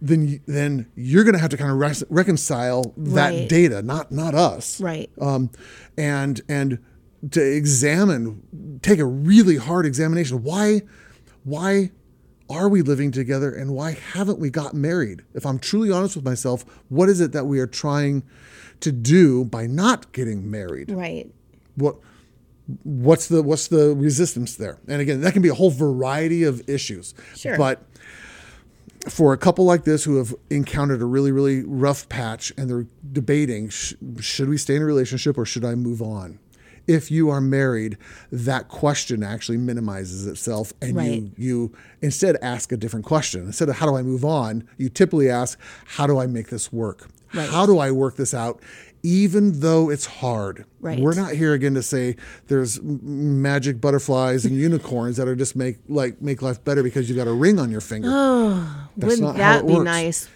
then 0.01 0.41
then 0.47 0.87
you're 0.95 1.25
going 1.25 1.35
to 1.35 1.41
have 1.41 1.51
to 1.51 1.57
kind 1.57 1.71
of 1.73 1.77
rec- 1.79 2.09
reconcile 2.09 2.93
that 2.97 3.31
Right. 3.31 3.49
data, 3.49 3.83
not 3.83 4.13
not 4.13 4.35
us 4.35 4.81
Right. 4.81 5.11
um, 5.21 5.51
and 5.97 6.41
and 6.49 6.79
to 7.33 7.43
examine, 7.43 8.79
take 8.81 9.01
a 9.01 9.05
really 9.05 9.57
hard 9.57 9.85
examination. 9.87 10.45
Why, 10.45 10.83
why 11.43 11.91
are 12.49 12.69
we 12.69 12.81
living 12.81 13.11
together, 13.11 13.51
and 13.53 13.73
why 13.73 13.91
haven't 14.13 14.39
we 14.39 14.51
got 14.51 14.73
married? 14.73 15.23
If 15.35 15.45
I'm 15.45 15.59
truly 15.59 15.91
honest 15.91 16.15
with 16.15 16.25
myself, 16.25 16.65
what 16.89 17.09
is 17.09 17.21
it 17.21 17.33
that 17.33 17.47
we 17.47 17.59
are 17.59 17.67
trying 17.67 18.23
to 18.81 18.93
do 18.93 19.45
by 19.45 19.67
not 19.67 20.13
getting 20.13 20.49
married? 20.49 20.93
Right. 20.93 21.29
What 21.75 21.97
what's 22.83 23.29
the 23.29 23.43
what's 23.43 23.69
the 23.69 23.95
resistance 23.95 24.57
there? 24.57 24.79
And 24.89 25.01
again, 25.01 25.21
that 25.23 25.33
can 25.33 25.43
be 25.43 25.49
a 25.49 25.55
whole 25.55 25.71
variety 25.71 26.45
of 26.45 26.69
issues. 26.69 27.15
Sure. 27.37 27.57
But 27.57 27.83
for 29.09 29.33
a 29.33 29.39
couple 29.39 29.65
like 29.65 29.85
this 29.85 30.05
who 30.05 30.17
have 30.17 30.35
encountered 30.51 31.01
a 31.01 31.07
really 31.07 31.33
really 31.33 31.63
rough 31.65 32.09
patch 32.09 32.53
and 32.59 32.69
they're 32.69 32.87
debating 33.13 33.69
sh- 33.71 33.95
should 34.21 34.49
we 34.49 34.59
stay 34.59 34.77
in 34.77 34.83
a 34.83 34.85
relationship 34.85 35.39
or 35.39 35.47
should 35.47 35.65
I 35.65 35.75
move 35.75 36.03
on? 36.03 36.39
If 36.87 37.11
you 37.11 37.29
are 37.29 37.41
married, 37.43 37.99
that 38.33 38.69
question 38.69 39.23
actually 39.23 39.59
minimizes 39.59 40.27
itself, 40.27 40.73
and 40.81 40.97
Right. 40.97 41.13
you 41.13 41.33
you 41.37 41.73
instead 42.01 42.37
ask 42.41 42.73
a 42.73 42.79
different 42.79 43.05
question. 43.05 43.43
Instead 43.45 43.69
of 43.69 43.77
how 43.77 43.87
do 43.87 43.95
I 43.97 44.03
move 44.03 44.25
on, 44.25 44.65
you 44.79 44.89
typically 44.89 45.29
ask 45.29 45.59
how 45.85 46.07
do 46.07 46.19
I 46.19 46.27
make 46.27 46.49
this 46.49 46.73
work? 46.73 47.09
Right. 47.35 47.49
How 47.51 47.67
do 47.67 47.79
I 47.79 47.91
work 47.91 48.17
this 48.17 48.33
out, 48.33 48.63
even 49.03 49.61
though 49.61 49.91
it's 49.91 50.07
hard? 50.07 50.65
Right. 50.81 50.99
We're 50.99 51.15
not 51.15 51.33
here 51.33 51.53
again 51.55 51.75
to 51.75 51.83
say 51.83 52.17
there's 52.47 52.81
magic 52.83 53.81
butterflies 53.81 54.45
and 54.45 54.57
unicorns 54.57 55.17
that 55.17 55.29
are 55.29 55.37
just 55.37 55.57
make 55.57 55.79
like 55.89 56.21
make 56.23 56.43
life 56.43 56.63
better 56.65 56.83
because 56.83 57.09
you 57.09 57.17
got 57.17 57.27
a 57.27 57.33
ring 57.33 57.59
on 57.59 57.71
your 57.71 57.81
finger. 57.81 58.09
Oh, 58.11 58.89
That's 58.97 59.19
Wouldn't 59.21 59.37
that 59.39 59.67
be 59.67 59.75
works. 59.75 59.85
nice? 59.85 60.29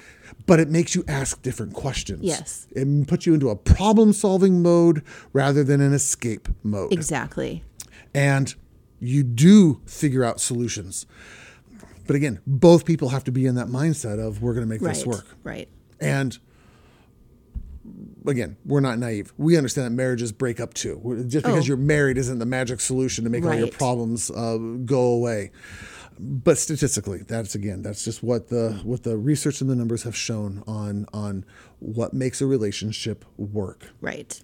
But 0.46 0.58
it 0.60 0.68
makes 0.68 0.94
you 0.94 1.04
ask 1.06 1.40
different 1.42 1.74
questions. 1.74 2.22
Yes. 2.22 2.66
It 2.72 3.06
puts 3.06 3.26
you 3.26 3.34
into 3.34 3.50
a 3.50 3.56
problem 3.56 4.12
solving 4.12 4.62
mode 4.62 5.02
rather 5.32 5.62
than 5.62 5.80
an 5.80 5.92
escape 5.92 6.48
mode. 6.64 6.92
Exactly. 6.92 7.62
And 8.14 8.52
you 8.98 9.22
do 9.22 9.80
figure 9.86 10.24
out 10.24 10.40
solutions. 10.40 11.06
But 12.06 12.16
again, 12.16 12.40
both 12.46 12.84
people 12.84 13.10
have 13.10 13.22
to 13.24 13.32
be 13.32 13.46
in 13.46 13.54
that 13.54 13.68
mindset 13.68 14.18
of 14.24 14.42
we're 14.42 14.54
going 14.54 14.66
to 14.66 14.68
make 14.70 14.80
Right. 14.82 14.94
this 14.94 15.06
work. 15.06 15.26
Right. 15.44 15.68
And 16.00 16.36
again, 18.26 18.56
we're 18.64 18.80
not 18.80 18.98
naive. 18.98 19.32
We 19.38 19.56
understand 19.56 19.86
that 19.86 19.90
marriages 19.90 20.32
break 20.32 20.60
up 20.60 20.74
too. 20.74 21.24
Just 21.28 21.44
because 21.44 21.64
Oh. 21.64 21.68
you're 21.68 21.76
married 21.76 22.18
isn't 22.18 22.38
the 22.38 22.46
magic 22.46 22.80
solution 22.80 23.24
to 23.24 23.30
make 23.30 23.44
all 23.44 23.54
your 23.54 23.68
problems 23.68 24.30
uh, 24.30 24.56
go 24.84 25.00
away. 25.00 25.50
But 26.20 26.58
statistically, 26.58 27.22
that's 27.26 27.54
again, 27.54 27.82
that's 27.82 28.04
just 28.04 28.22
what 28.22 28.48
the 28.48 28.80
what 28.84 29.02
the 29.02 29.16
research 29.16 29.60
and 29.60 29.68
the 29.70 29.74
numbers 29.74 30.02
have 30.04 30.14
shown 30.14 30.62
on 30.66 31.06
on 31.12 31.44
what 31.80 32.12
makes 32.12 32.40
a 32.40 32.46
relationship 32.46 33.24
work. 33.38 33.88
Right. 34.00 34.38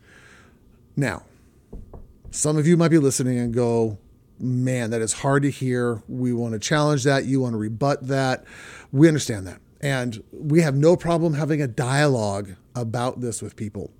Now, 0.97 1.23
some 2.31 2.57
of 2.57 2.67
you 2.67 2.77
might 2.77 2.89
be 2.91 2.99
listening 2.99 3.39
and 3.39 3.53
go, 3.55 3.99
man, 4.41 4.91
that 4.91 5.03
is 5.03 5.13
hard 5.13 5.43
to 5.45 5.51
hear. 5.51 6.03
We 6.09 6.33
want 6.33 6.55
to 6.55 6.59
challenge 6.59 7.05
that. 7.05 7.27
You 7.27 7.41
want 7.43 7.53
to 7.53 7.59
rebut 7.59 8.07
that. 8.09 8.45
We 8.91 9.07
understand 9.07 9.47
that. 9.47 9.61
And 9.81 10.23
we 10.33 10.61
have 10.63 10.75
no 10.75 10.97
problem 10.97 11.35
having 11.35 11.63
a 11.63 11.69
dialogue 11.69 12.57
about 12.75 13.21
this 13.21 13.41
with 13.41 13.57
people 13.57 13.91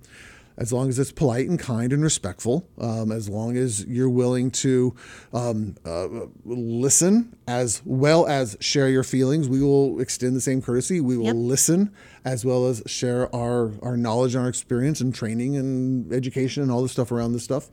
as 0.59 0.73
long 0.73 0.89
as 0.89 0.99
it's 0.99 1.11
polite 1.11 1.47
and 1.47 1.57
kind 1.57 1.93
and 1.93 2.03
respectful, 2.03 2.67
um, 2.79 3.13
as 3.13 3.29
long 3.29 3.55
as 3.55 3.85
you're 3.85 4.09
willing 4.09 4.51
to 4.51 4.93
um, 5.33 5.73
uh, 5.85 6.07
listen 6.43 7.33
as 7.47 7.81
well 7.85 8.27
as 8.27 8.57
share 8.59 8.89
your 8.89 9.03
feelings, 9.03 9.47
we 9.47 9.63
will 9.63 10.01
extend 10.01 10.35
the 10.35 10.41
same 10.41 10.61
courtesy. 10.61 10.99
We 10.99 11.17
will 11.17 11.27
Yep. 11.27 11.35
listen 11.37 11.93
as 12.25 12.43
well 12.43 12.67
as 12.67 12.83
share 12.85 13.33
our, 13.33 13.71
our 13.81 13.95
knowledge 13.95 14.35
and 14.35 14.43
our 14.43 14.49
experience 14.49 14.99
and 14.99 15.15
training 15.15 15.55
and 15.55 16.11
education 16.11 16.61
and 16.61 16.71
all 16.71 16.83
the 16.83 16.89
stuff 16.89 17.11
around 17.11 17.31
this 17.31 17.45
stuff. 17.45 17.69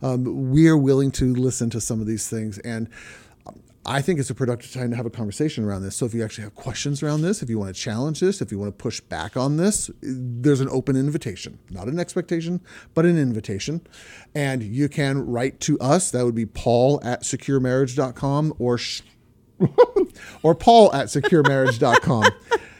Um, 0.00 0.50
we 0.50 0.66
are 0.68 0.78
willing 0.78 1.10
to 1.12 1.34
listen 1.34 1.68
to 1.70 1.80
some 1.80 2.00
of 2.00 2.06
these 2.06 2.30
things. 2.30 2.58
And 2.60 2.88
I 3.86 4.02
think 4.02 4.20
it's 4.20 4.28
a 4.28 4.34
productive 4.34 4.72
time 4.72 4.90
to 4.90 4.96
have 4.96 5.06
a 5.06 5.10
conversation 5.10 5.64
around 5.64 5.82
this. 5.82 5.96
So 5.96 6.04
if 6.04 6.12
you 6.12 6.22
actually 6.22 6.44
have 6.44 6.54
questions 6.54 7.02
around 7.02 7.22
this, 7.22 7.42
if 7.42 7.48
you 7.48 7.58
want 7.58 7.74
to 7.74 7.80
challenge 7.80 8.20
this, 8.20 8.42
if 8.42 8.52
you 8.52 8.58
want 8.58 8.76
to 8.76 8.82
push 8.82 9.00
back 9.00 9.38
on 9.38 9.56
this, 9.56 9.90
there's 10.02 10.60
an 10.60 10.68
open 10.70 10.96
invitation, 10.96 11.58
not 11.70 11.88
an 11.88 11.98
expectation, 11.98 12.60
but 12.92 13.06
an 13.06 13.18
invitation. 13.18 13.80
And 14.34 14.62
you 14.62 14.88
can 14.90 15.26
write 15.26 15.60
to 15.60 15.78
us. 15.80 16.10
That 16.10 16.26
would 16.26 16.34
be 16.34 16.44
paul 16.44 17.00
at 17.02 17.22
securemarriage.com 17.22 18.54
or 18.58 18.76
sh- 18.76 19.00
or 20.42 20.54
paul 20.54 20.92
at 20.94 21.06
securemarriage.com. 21.06 22.24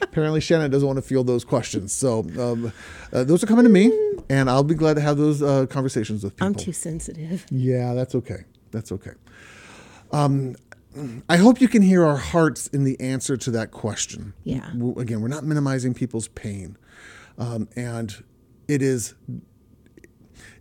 Apparently, 0.01 0.41
Shannon 0.41 0.69
doesn't 0.69 0.85
want 0.85 0.97
to 0.97 1.01
field 1.01 1.25
those 1.25 1.43
questions. 1.43 1.93
So 1.93 2.19
um, 2.37 2.71
uh, 3.11 3.23
those 3.23 3.43
are 3.43 3.47
coming 3.47 3.63
to 3.63 3.71
me, 3.71 3.91
and 4.29 4.49
I'll 4.49 4.63
be 4.63 4.75
glad 4.75 4.95
to 4.95 5.01
have 5.01 5.17
those 5.17 5.41
uh, 5.41 5.65
conversations 5.67 6.23
with 6.23 6.35
people. 6.35 6.47
I'm 6.47 6.55
too 6.55 6.73
sensitive. 6.73 7.45
Yeah, 7.49 7.93
that's 7.93 8.13
okay. 8.15 8.43
That's 8.71 8.91
okay. 8.91 9.11
Um, 10.11 10.55
I 11.29 11.37
hope 11.37 11.61
you 11.61 11.67
can 11.67 11.81
hear 11.81 12.05
our 12.05 12.17
hearts 12.17 12.67
in 12.67 12.83
the 12.83 12.99
answer 12.99 13.37
to 13.37 13.51
that 13.51 13.71
question. 13.71 14.33
Yeah. 14.43 14.69
Again, 14.97 15.21
we're 15.21 15.29
not 15.29 15.45
minimizing 15.45 15.93
people's 15.93 16.27
pain, 16.29 16.77
um, 17.37 17.69
and 17.75 18.23
it 18.67 18.81
is. 18.81 19.13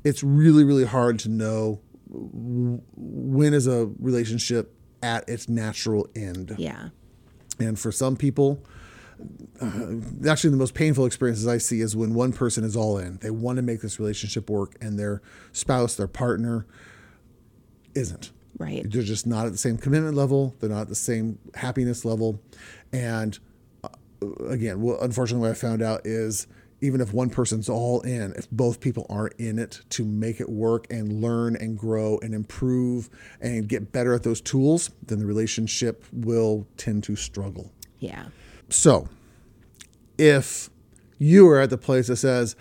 It's 0.05 0.23
really, 0.23 0.64
really 0.64 0.85
hard 0.87 1.19
to 1.21 1.29
know 1.29 1.81
when 2.09 3.55
is 3.55 3.66
a 3.66 3.90
relationship 3.99 4.75
at 5.03 5.29
its 5.29 5.49
natural 5.49 6.09
end. 6.14 6.55
Yeah. 6.59 6.88
And 7.59 7.79
for 7.79 7.93
some 7.93 8.16
people, 8.16 8.64
uh, 9.61 9.97
actually, 10.29 10.51
the 10.51 10.57
most 10.57 10.75
painful 10.75 11.05
experiences 11.07 11.47
I 11.47 11.59
see 11.59 11.81
is 11.81 11.95
when 11.95 12.14
one 12.14 12.33
person 12.33 12.64
is 12.64 12.77
all 12.77 12.99
in. 12.99 13.19
They 13.19 13.31
want 13.31 13.57
to 13.57 13.62
make 13.62 13.81
this 13.81 13.99
relationship 13.99 14.49
work, 14.49 14.77
and 14.81 14.99
their 14.99 15.23
spouse, 15.53 15.97
their 15.97 16.09
partner, 16.09 16.66
isn't. 17.95 18.31
Right. 18.59 18.85
They're 18.91 19.03
just 19.03 19.27
not 19.27 19.47
at 19.47 19.53
the 19.53 19.59
same 19.59 19.79
commitment 19.79 20.15
level. 20.15 20.55
They're 20.61 20.71
not 20.71 20.83
at 20.83 20.89
the 20.89 20.95
same 20.95 21.39
happiness 21.55 22.05
level. 22.05 22.43
And 22.93 23.39
uh, 23.83 23.89
again, 24.49 24.83
well, 24.83 24.99
unfortunately, 25.01 25.49
what 25.49 25.57
I 25.57 25.59
found 25.59 25.83
out 25.83 26.03
is 26.05 26.47
even 26.83 27.01
if 27.01 27.13
one 27.13 27.31
person's 27.31 27.69
all 27.69 28.01
in, 28.03 28.33
if 28.37 28.51
both 28.51 28.81
people 28.81 29.07
are 29.11 29.29
in 29.39 29.59
it 29.59 29.81
to 29.91 30.05
make 30.05 30.41
it 30.41 30.49
work 30.49 30.87
and 30.91 31.21
learn 31.21 31.57
and 31.57 31.79
grow 31.79 32.19
and 32.23 32.35
improve 32.35 33.11
and 33.41 33.69
get 33.69 33.93
better 33.93 34.15
at 34.15 34.23
those 34.23 34.41
tools, 34.41 34.91
then 35.07 35.19
the 35.19 35.27
relationship 35.27 36.05
will 36.13 36.67
tend 36.77 37.05
to 37.05 37.17
struggle. 37.17 37.71
Yeah. 37.99 38.27
So, 38.71 39.09
if 40.17 40.71
you 41.19 41.49
are 41.49 41.61
at 41.61 41.71
the 41.71 41.79
place 41.79 42.07
that 42.07 42.17
says, 42.17 42.57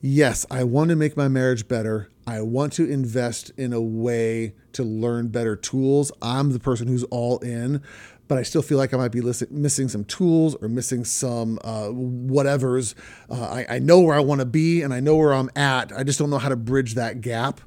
Yes, 0.00 0.46
I 0.48 0.62
want 0.62 0.90
to 0.90 0.96
make 0.96 1.16
my 1.16 1.26
marriage 1.26 1.66
better, 1.66 2.08
I 2.24 2.40
want 2.42 2.72
to 2.74 2.88
invest 2.88 3.50
in 3.56 3.72
a 3.72 3.80
way 3.80 4.54
to 4.78 4.84
learn 4.84 5.28
better 5.28 5.56
tools, 5.56 6.10
I'm 6.22 6.52
the 6.52 6.58
person 6.58 6.86
who's 6.88 7.04
all 7.04 7.38
in, 7.40 7.82
but 8.28 8.38
I 8.38 8.42
still 8.42 8.62
feel 8.62 8.78
like 8.78 8.94
I 8.94 8.96
might 8.96 9.12
be 9.12 9.20
missing 9.20 9.88
some 9.88 10.04
tools 10.04 10.54
or 10.62 10.68
missing 10.68 11.04
some 11.04 11.58
uh, 11.64 11.88
whatevers. 11.88 12.94
Uh, 13.28 13.42
I, 13.42 13.76
I 13.76 13.78
know 13.80 14.00
where 14.00 14.14
I 14.14 14.20
want 14.20 14.40
to 14.40 14.46
be 14.46 14.82
and 14.82 14.94
I 14.94 15.00
know 15.00 15.16
where 15.16 15.34
I'm 15.34 15.50
at. 15.56 15.92
I 15.92 16.04
just 16.04 16.18
don't 16.18 16.30
know 16.30 16.38
how 16.38 16.48
to 16.48 16.56
bridge 16.56 16.94
that 16.94 17.20
gap. 17.20 17.60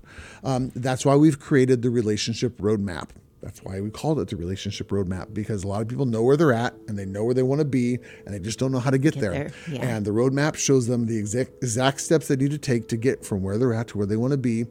Um, 0.43 0.71
that's 0.76 1.06
why 1.06 1.15
we've 1.15 1.39
created 1.39 1.82
the 1.82 1.89
relationship 1.89 2.58
roadmap. 2.58 3.10
That's 3.41 3.63
why 3.63 3.82
we 3.82 3.89
called 3.89 4.19
it 4.19 4.27
the 4.27 4.36
relationship 4.36 4.89
roadmap 4.89 5.34
because 5.34 5.63
a 5.63 5.67
lot 5.67 5.82
of 5.82 5.88
people 5.88 6.06
know 6.06 6.21
where 6.21 6.38
they're 6.38 6.54
at 6.54 6.75
and 6.88 6.97
they 6.97 7.06
know 7.06 7.23
where 7.23 7.34
they 7.34 7.43
want 7.43 7.60
to 7.60 7.65
be 7.65 7.97
and 8.25 8.34
they 8.34 8.39
just 8.39 8.60
don't 8.60 8.71
know 8.71 8.80
how 8.80 8.91
to 8.91 8.97
get, 8.97 9.15
there. 9.15 9.32
there, 9.32 9.51
yeah. 9.69 9.82
And 9.82 10.06
the 10.06 10.12
roadmap 10.12 10.56
shows 10.56 10.88
them 10.88 11.08
the 11.08 11.17
exact, 11.17 11.51
exact 11.63 12.01
steps 12.01 12.27
they 12.27 12.36
need 12.36 12.51
to 12.51 12.60
take 12.60 12.88
to 12.89 12.97
get 12.97 13.25
from 13.25 13.41
where 13.41 13.58
they're 13.58 13.73
at 13.73 13.88
to 13.89 13.97
where 13.97 14.08
they 14.08 14.17
want 14.17 14.32
to 14.32 14.38
be 14.38 14.65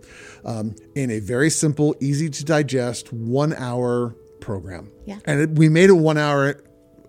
um, 0.44 0.74
in 0.94 1.10
a 1.10 1.18
very 1.18 1.50
simple, 1.50 1.96
easy 2.00 2.30
to 2.30 2.44
digest, 2.44 3.12
one 3.12 3.52
hour 3.54 4.14
program. 4.40 4.90
Yeah. 5.04 5.18
And 5.24 5.40
it, 5.40 5.50
we 5.50 5.68
made 5.68 5.90
it 5.90 5.94
one 5.94 6.16
hour 6.16 6.62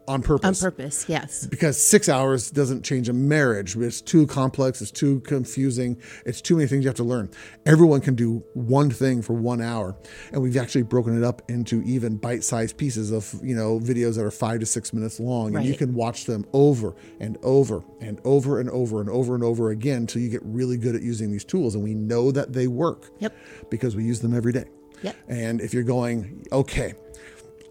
on 0.08 0.22
purpose. 0.22 0.62
On 0.64 0.72
purpose. 0.72 1.06
Yes. 1.08 1.46
because 1.48 1.82
six 1.82 2.10
hours 2.10 2.50
doesn't 2.52 2.84
change 2.84 3.08
a 3.10 3.14
marriage. 3.14 3.76
It's 3.78 4.02
too 4.02 4.28
complex. 4.28 4.82
It's 4.82 4.92
too 4.92 5.20
confusing. 5.22 5.98
It's 6.26 6.42
too 6.42 6.56
many 6.56 6.68
things 6.68 6.84
you 6.84 6.90
have 6.90 6.98
to 6.98 7.04
learn. 7.04 7.30
Everyone 7.66 8.02
can 8.02 8.16
do 8.16 8.44
one 8.54 8.90
thing 8.90 9.22
for 9.22 9.34
one 9.34 9.62
hour, 9.62 9.96
and 10.32 10.42
we've 10.42 10.58
actually 10.58 10.84
broken 10.84 11.18
it 11.18 11.24
up 11.24 11.42
into 11.50 11.82
even 11.84 12.18
bite-sized 12.18 12.78
pieces 12.78 13.12
of 13.12 13.34
you 13.44 13.56
know 13.56 13.80
videos 13.80 14.16
that 14.18 14.26
are 14.26 14.32
five 14.32 14.60
to 14.60 14.66
six 14.66 14.92
minutes 14.94 15.20
long, 15.20 15.56
and 15.56 15.66
you 15.66 15.76
can 15.76 15.94
watch 15.94 16.26
them 16.26 16.46
over 16.54 16.96
and 17.20 17.38
over 17.44 17.84
and 18.02 18.20
over 18.26 18.60
and 18.60 18.70
over 18.70 19.00
and 19.02 19.10
over 19.10 19.36
and 19.36 19.44
over 19.44 19.70
again 19.72 19.98
until 19.98 20.22
you 20.22 20.30
get 20.30 20.42
really 20.44 20.78
good 20.78 20.96
at 20.96 21.02
using 21.02 21.32
these 21.32 21.46
tools. 21.46 21.76
And 21.76 21.84
we 21.84 21.94
know 21.94 22.32
that 22.32 22.54
they 22.54 22.68
work 22.68 23.10
Yep. 23.20 23.34
because 23.70 23.96
we 23.96 24.04
use 24.04 24.20
them 24.20 24.34
every 24.36 24.52
day. 24.52 24.66
Yep. 25.04 25.16
And 25.28 25.62
if 25.62 25.74
you're 25.74 25.84
going, 25.84 26.46
okay, 26.52 26.94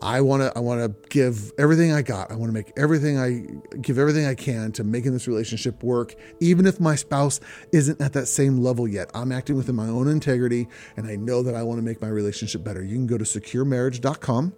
I 0.03 0.23
want 0.23 0.43
to 0.43 0.53
I 0.57 0.61
want 0.61 0.81
to 0.81 1.09
give 1.09 1.53
everything 1.59 1.93
I 1.93 2.03
got. 2.03 2.31
I 2.31 2.35
want 2.35 2.49
to 2.49 2.55
make 2.55 2.73
everything 2.77 3.19
I 3.19 3.77
give 3.79 3.99
everything 3.99 4.25
I 4.25 4.35
can 4.35 4.73
to 4.73 4.85
making 4.85 5.13
this 5.13 5.29
relationship 5.29 5.83
work 5.83 6.15
even 6.41 6.67
if 6.67 6.81
my 6.81 6.95
spouse 6.95 7.41
isn't 7.73 8.01
at 8.01 8.15
that 8.15 8.27
same 8.27 8.59
level 8.59 8.89
yet. 8.89 9.11
I'm 9.15 9.31
acting 9.31 9.57
within 9.57 9.75
my 9.75 9.89
own 9.89 10.09
integrity 10.09 10.69
and 10.97 11.07
I 11.07 11.17
know 11.17 11.43
that 11.43 11.55
I 11.55 11.63
want 11.63 11.79
to 11.79 11.83
make 11.83 12.01
my 12.01 12.09
relationship 12.09 12.65
better. 12.65 12.83
You 12.83 12.97
can 12.97 13.07
go 13.07 13.19
to 13.19 13.25
securemarriage.com 13.25 14.55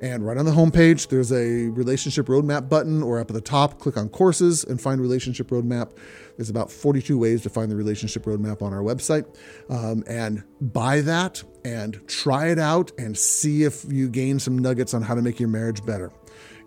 and 0.00 0.26
right 0.26 0.36
on 0.36 0.44
the 0.44 0.52
homepage 0.52 1.08
there's 1.08 1.32
a 1.32 1.68
relationship 1.70 2.26
roadmap 2.26 2.68
button 2.68 3.02
or 3.02 3.20
up 3.20 3.30
at 3.30 3.34
the 3.34 3.40
top 3.40 3.78
click 3.78 3.96
on 3.96 4.08
courses 4.08 4.64
and 4.64 4.80
find 4.80 5.00
relationship 5.00 5.48
roadmap. 5.48 5.92
There's 6.36 6.50
about 6.50 6.70
42 6.70 7.16
ways 7.18 7.42
to 7.42 7.50
find 7.50 7.70
the 7.70 7.76
relationship 7.76 8.24
roadmap 8.24 8.62
on 8.62 8.72
our 8.72 8.80
website. 8.80 9.24
Um, 9.68 10.02
and 10.06 10.42
buy 10.60 11.00
that 11.02 11.42
and 11.64 12.06
try 12.08 12.48
it 12.48 12.58
out 12.58 12.92
and 12.98 13.16
see 13.16 13.64
if 13.64 13.84
you 13.88 14.08
gain 14.08 14.38
some 14.38 14.58
nuggets 14.58 14.94
on 14.94 15.02
how 15.02 15.14
to 15.14 15.22
make 15.22 15.38
your 15.38 15.48
marriage 15.48 15.84
better. 15.84 16.12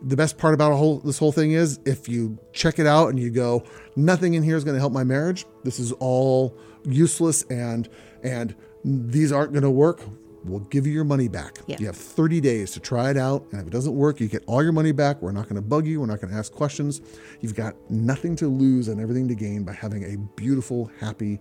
The 0.02 0.16
best 0.16 0.38
part 0.38 0.54
about 0.54 0.74
whole, 0.74 1.00
this 1.00 1.18
whole 1.18 1.32
thing 1.32 1.54
is 1.54 1.80
if 1.86 2.08
you 2.08 2.38
check 2.54 2.80
it 2.80 2.86
out 2.86 3.10
and 3.10 3.20
you 3.20 3.32
go, 3.32 3.64
nothing 3.96 4.36
in 4.36 4.44
here 4.44 4.56
is 4.56 4.64
going 4.64 4.76
to 4.76 4.80
help 4.80 4.94
my 4.94 5.04
marriage. 5.04 5.46
This 5.64 5.80
is 5.80 5.92
all 5.94 6.58
useless 6.86 7.44
and 7.44 7.90
and 8.24 8.56
these 8.84 9.32
aren't 9.32 9.52
going 9.52 9.64
to 9.64 9.72
work. 9.72 10.02
We'll 10.50 10.62
give 10.62 10.88
you 10.88 10.94
your 10.94 11.04
money 11.04 11.28
back. 11.28 11.60
Yeah. 11.68 11.78
You 11.80 11.86
have 11.88 11.96
30 11.96 12.42
days 12.42 12.72
to 12.72 12.80
try 12.80 13.10
it 13.10 13.18
out. 13.18 13.46
And 13.52 13.62
if 13.62 13.68
it 13.68 13.70
doesn't 13.72 13.94
work, 13.96 14.20
you 14.20 14.28
get 14.28 14.44
all 14.48 14.64
your 14.64 14.72
money 14.72 14.92
back. 14.92 15.22
We're 15.22 15.32
not 15.32 15.44
going 15.44 15.56
to 15.56 15.62
bug 15.62 15.86
you. 15.88 16.00
We're 16.00 16.06
not 16.08 16.22
going 16.22 16.32
to 16.32 16.38
ask 16.40 16.52
questions. 16.52 17.02
You've 17.42 17.56
got 17.56 17.76
nothing 17.90 18.36
to 18.38 18.48
lose 18.48 18.88
and 18.88 19.00
everything 19.02 19.28
to 19.28 19.36
gain 19.36 19.64
by 19.64 19.74
having 19.74 20.04
a 20.04 20.18
beautiful, 20.36 20.90
happy, 21.00 21.40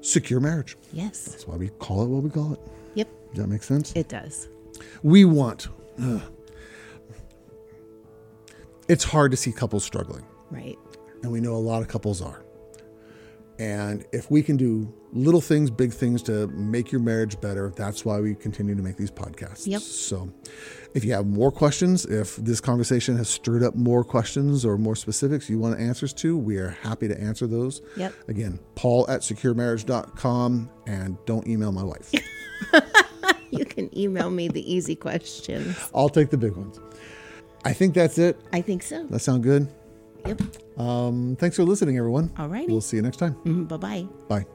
secure 0.00 0.40
marriage. 0.40 0.76
Yes. 0.92 1.24
That's 1.26 1.46
why 1.46 1.56
we 1.56 1.68
call 1.70 2.02
it 2.02 2.08
what 2.08 2.22
we 2.22 2.30
call 2.30 2.52
it. 2.52 2.60
Yep. 2.94 3.08
Does 3.34 3.42
that 3.44 3.48
make 3.48 3.62
sense? 3.62 3.92
It 3.94 4.08
does. 4.08 4.48
we 5.02 5.24
want. 5.24 5.68
ugh. 6.02 6.22
it's 8.88 9.04
hard 9.04 9.30
to 9.32 9.36
see 9.36 9.52
couples 9.52 9.84
struggling, 9.84 10.24
Right. 10.50 10.78
and 11.22 11.32
we 11.32 11.40
know 11.40 11.54
a 11.54 11.58
lot 11.58 11.82
of 11.82 11.88
couples 11.88 12.22
are. 12.22 12.42
And 13.58 14.04
if 14.12 14.30
we 14.30 14.42
can 14.42 14.56
do 14.56 14.92
little 15.12 15.40
things, 15.40 15.70
big 15.70 15.92
things 15.92 16.22
to 16.24 16.46
make 16.48 16.92
your 16.92 17.00
marriage 17.00 17.40
better, 17.40 17.72
that's 17.74 18.04
why 18.04 18.20
we 18.20 18.34
continue 18.34 18.74
to 18.74 18.82
make 18.82 18.96
these 18.96 19.10
podcasts. 19.10 19.66
Yep. 19.66 19.80
So 19.80 20.30
if 20.94 21.04
you 21.04 21.12
have 21.14 21.26
more 21.26 21.50
questions, 21.50 22.04
if 22.04 22.36
this 22.36 22.60
conversation 22.60 23.16
has 23.16 23.28
stirred 23.28 23.62
up 23.62 23.74
more 23.74 24.04
questions 24.04 24.64
or 24.64 24.76
more 24.76 24.96
specifics 24.96 25.48
you 25.48 25.58
want 25.58 25.80
answers 25.80 26.12
to, 26.14 26.36
we 26.36 26.58
are 26.58 26.70
happy 26.82 27.08
to 27.08 27.18
answer 27.18 27.46
those. 27.46 27.80
Yep. 27.96 28.12
Again, 28.28 28.60
paul 28.74 29.06
at 29.08 29.22
securemarriage.com 29.22 30.70
and 30.86 31.16
don't 31.24 31.46
email 31.46 31.72
my 31.72 31.82
wife. 31.82 32.12
You 33.50 33.64
can 33.64 33.96
email 33.96 34.30
me 34.30 34.48
the 34.48 34.72
easy 34.72 34.96
questions. 34.96 35.76
I'll 35.94 36.08
take 36.08 36.30
the 36.30 36.36
big 36.36 36.56
ones. 36.56 36.80
I 37.64 37.72
think 37.72 37.94
that's 37.94 38.18
it. 38.18 38.38
I 38.52 38.60
think 38.60 38.82
so. 38.82 39.06
That 39.06 39.20
sound 39.20 39.42
good? 39.42 39.68
Yep. 40.26 40.42
Um, 40.78 41.36
thanks 41.38 41.56
for 41.56 41.64
listening, 41.64 41.96
everyone. 41.98 42.30
All 42.38 42.48
right. 42.48 42.68
We'll 42.68 42.80
see 42.80 42.96
you 42.96 43.02
next 43.02 43.16
time. 43.18 43.66
Bye 43.66 43.76
bye. 43.76 44.06
Bye. 44.28 44.46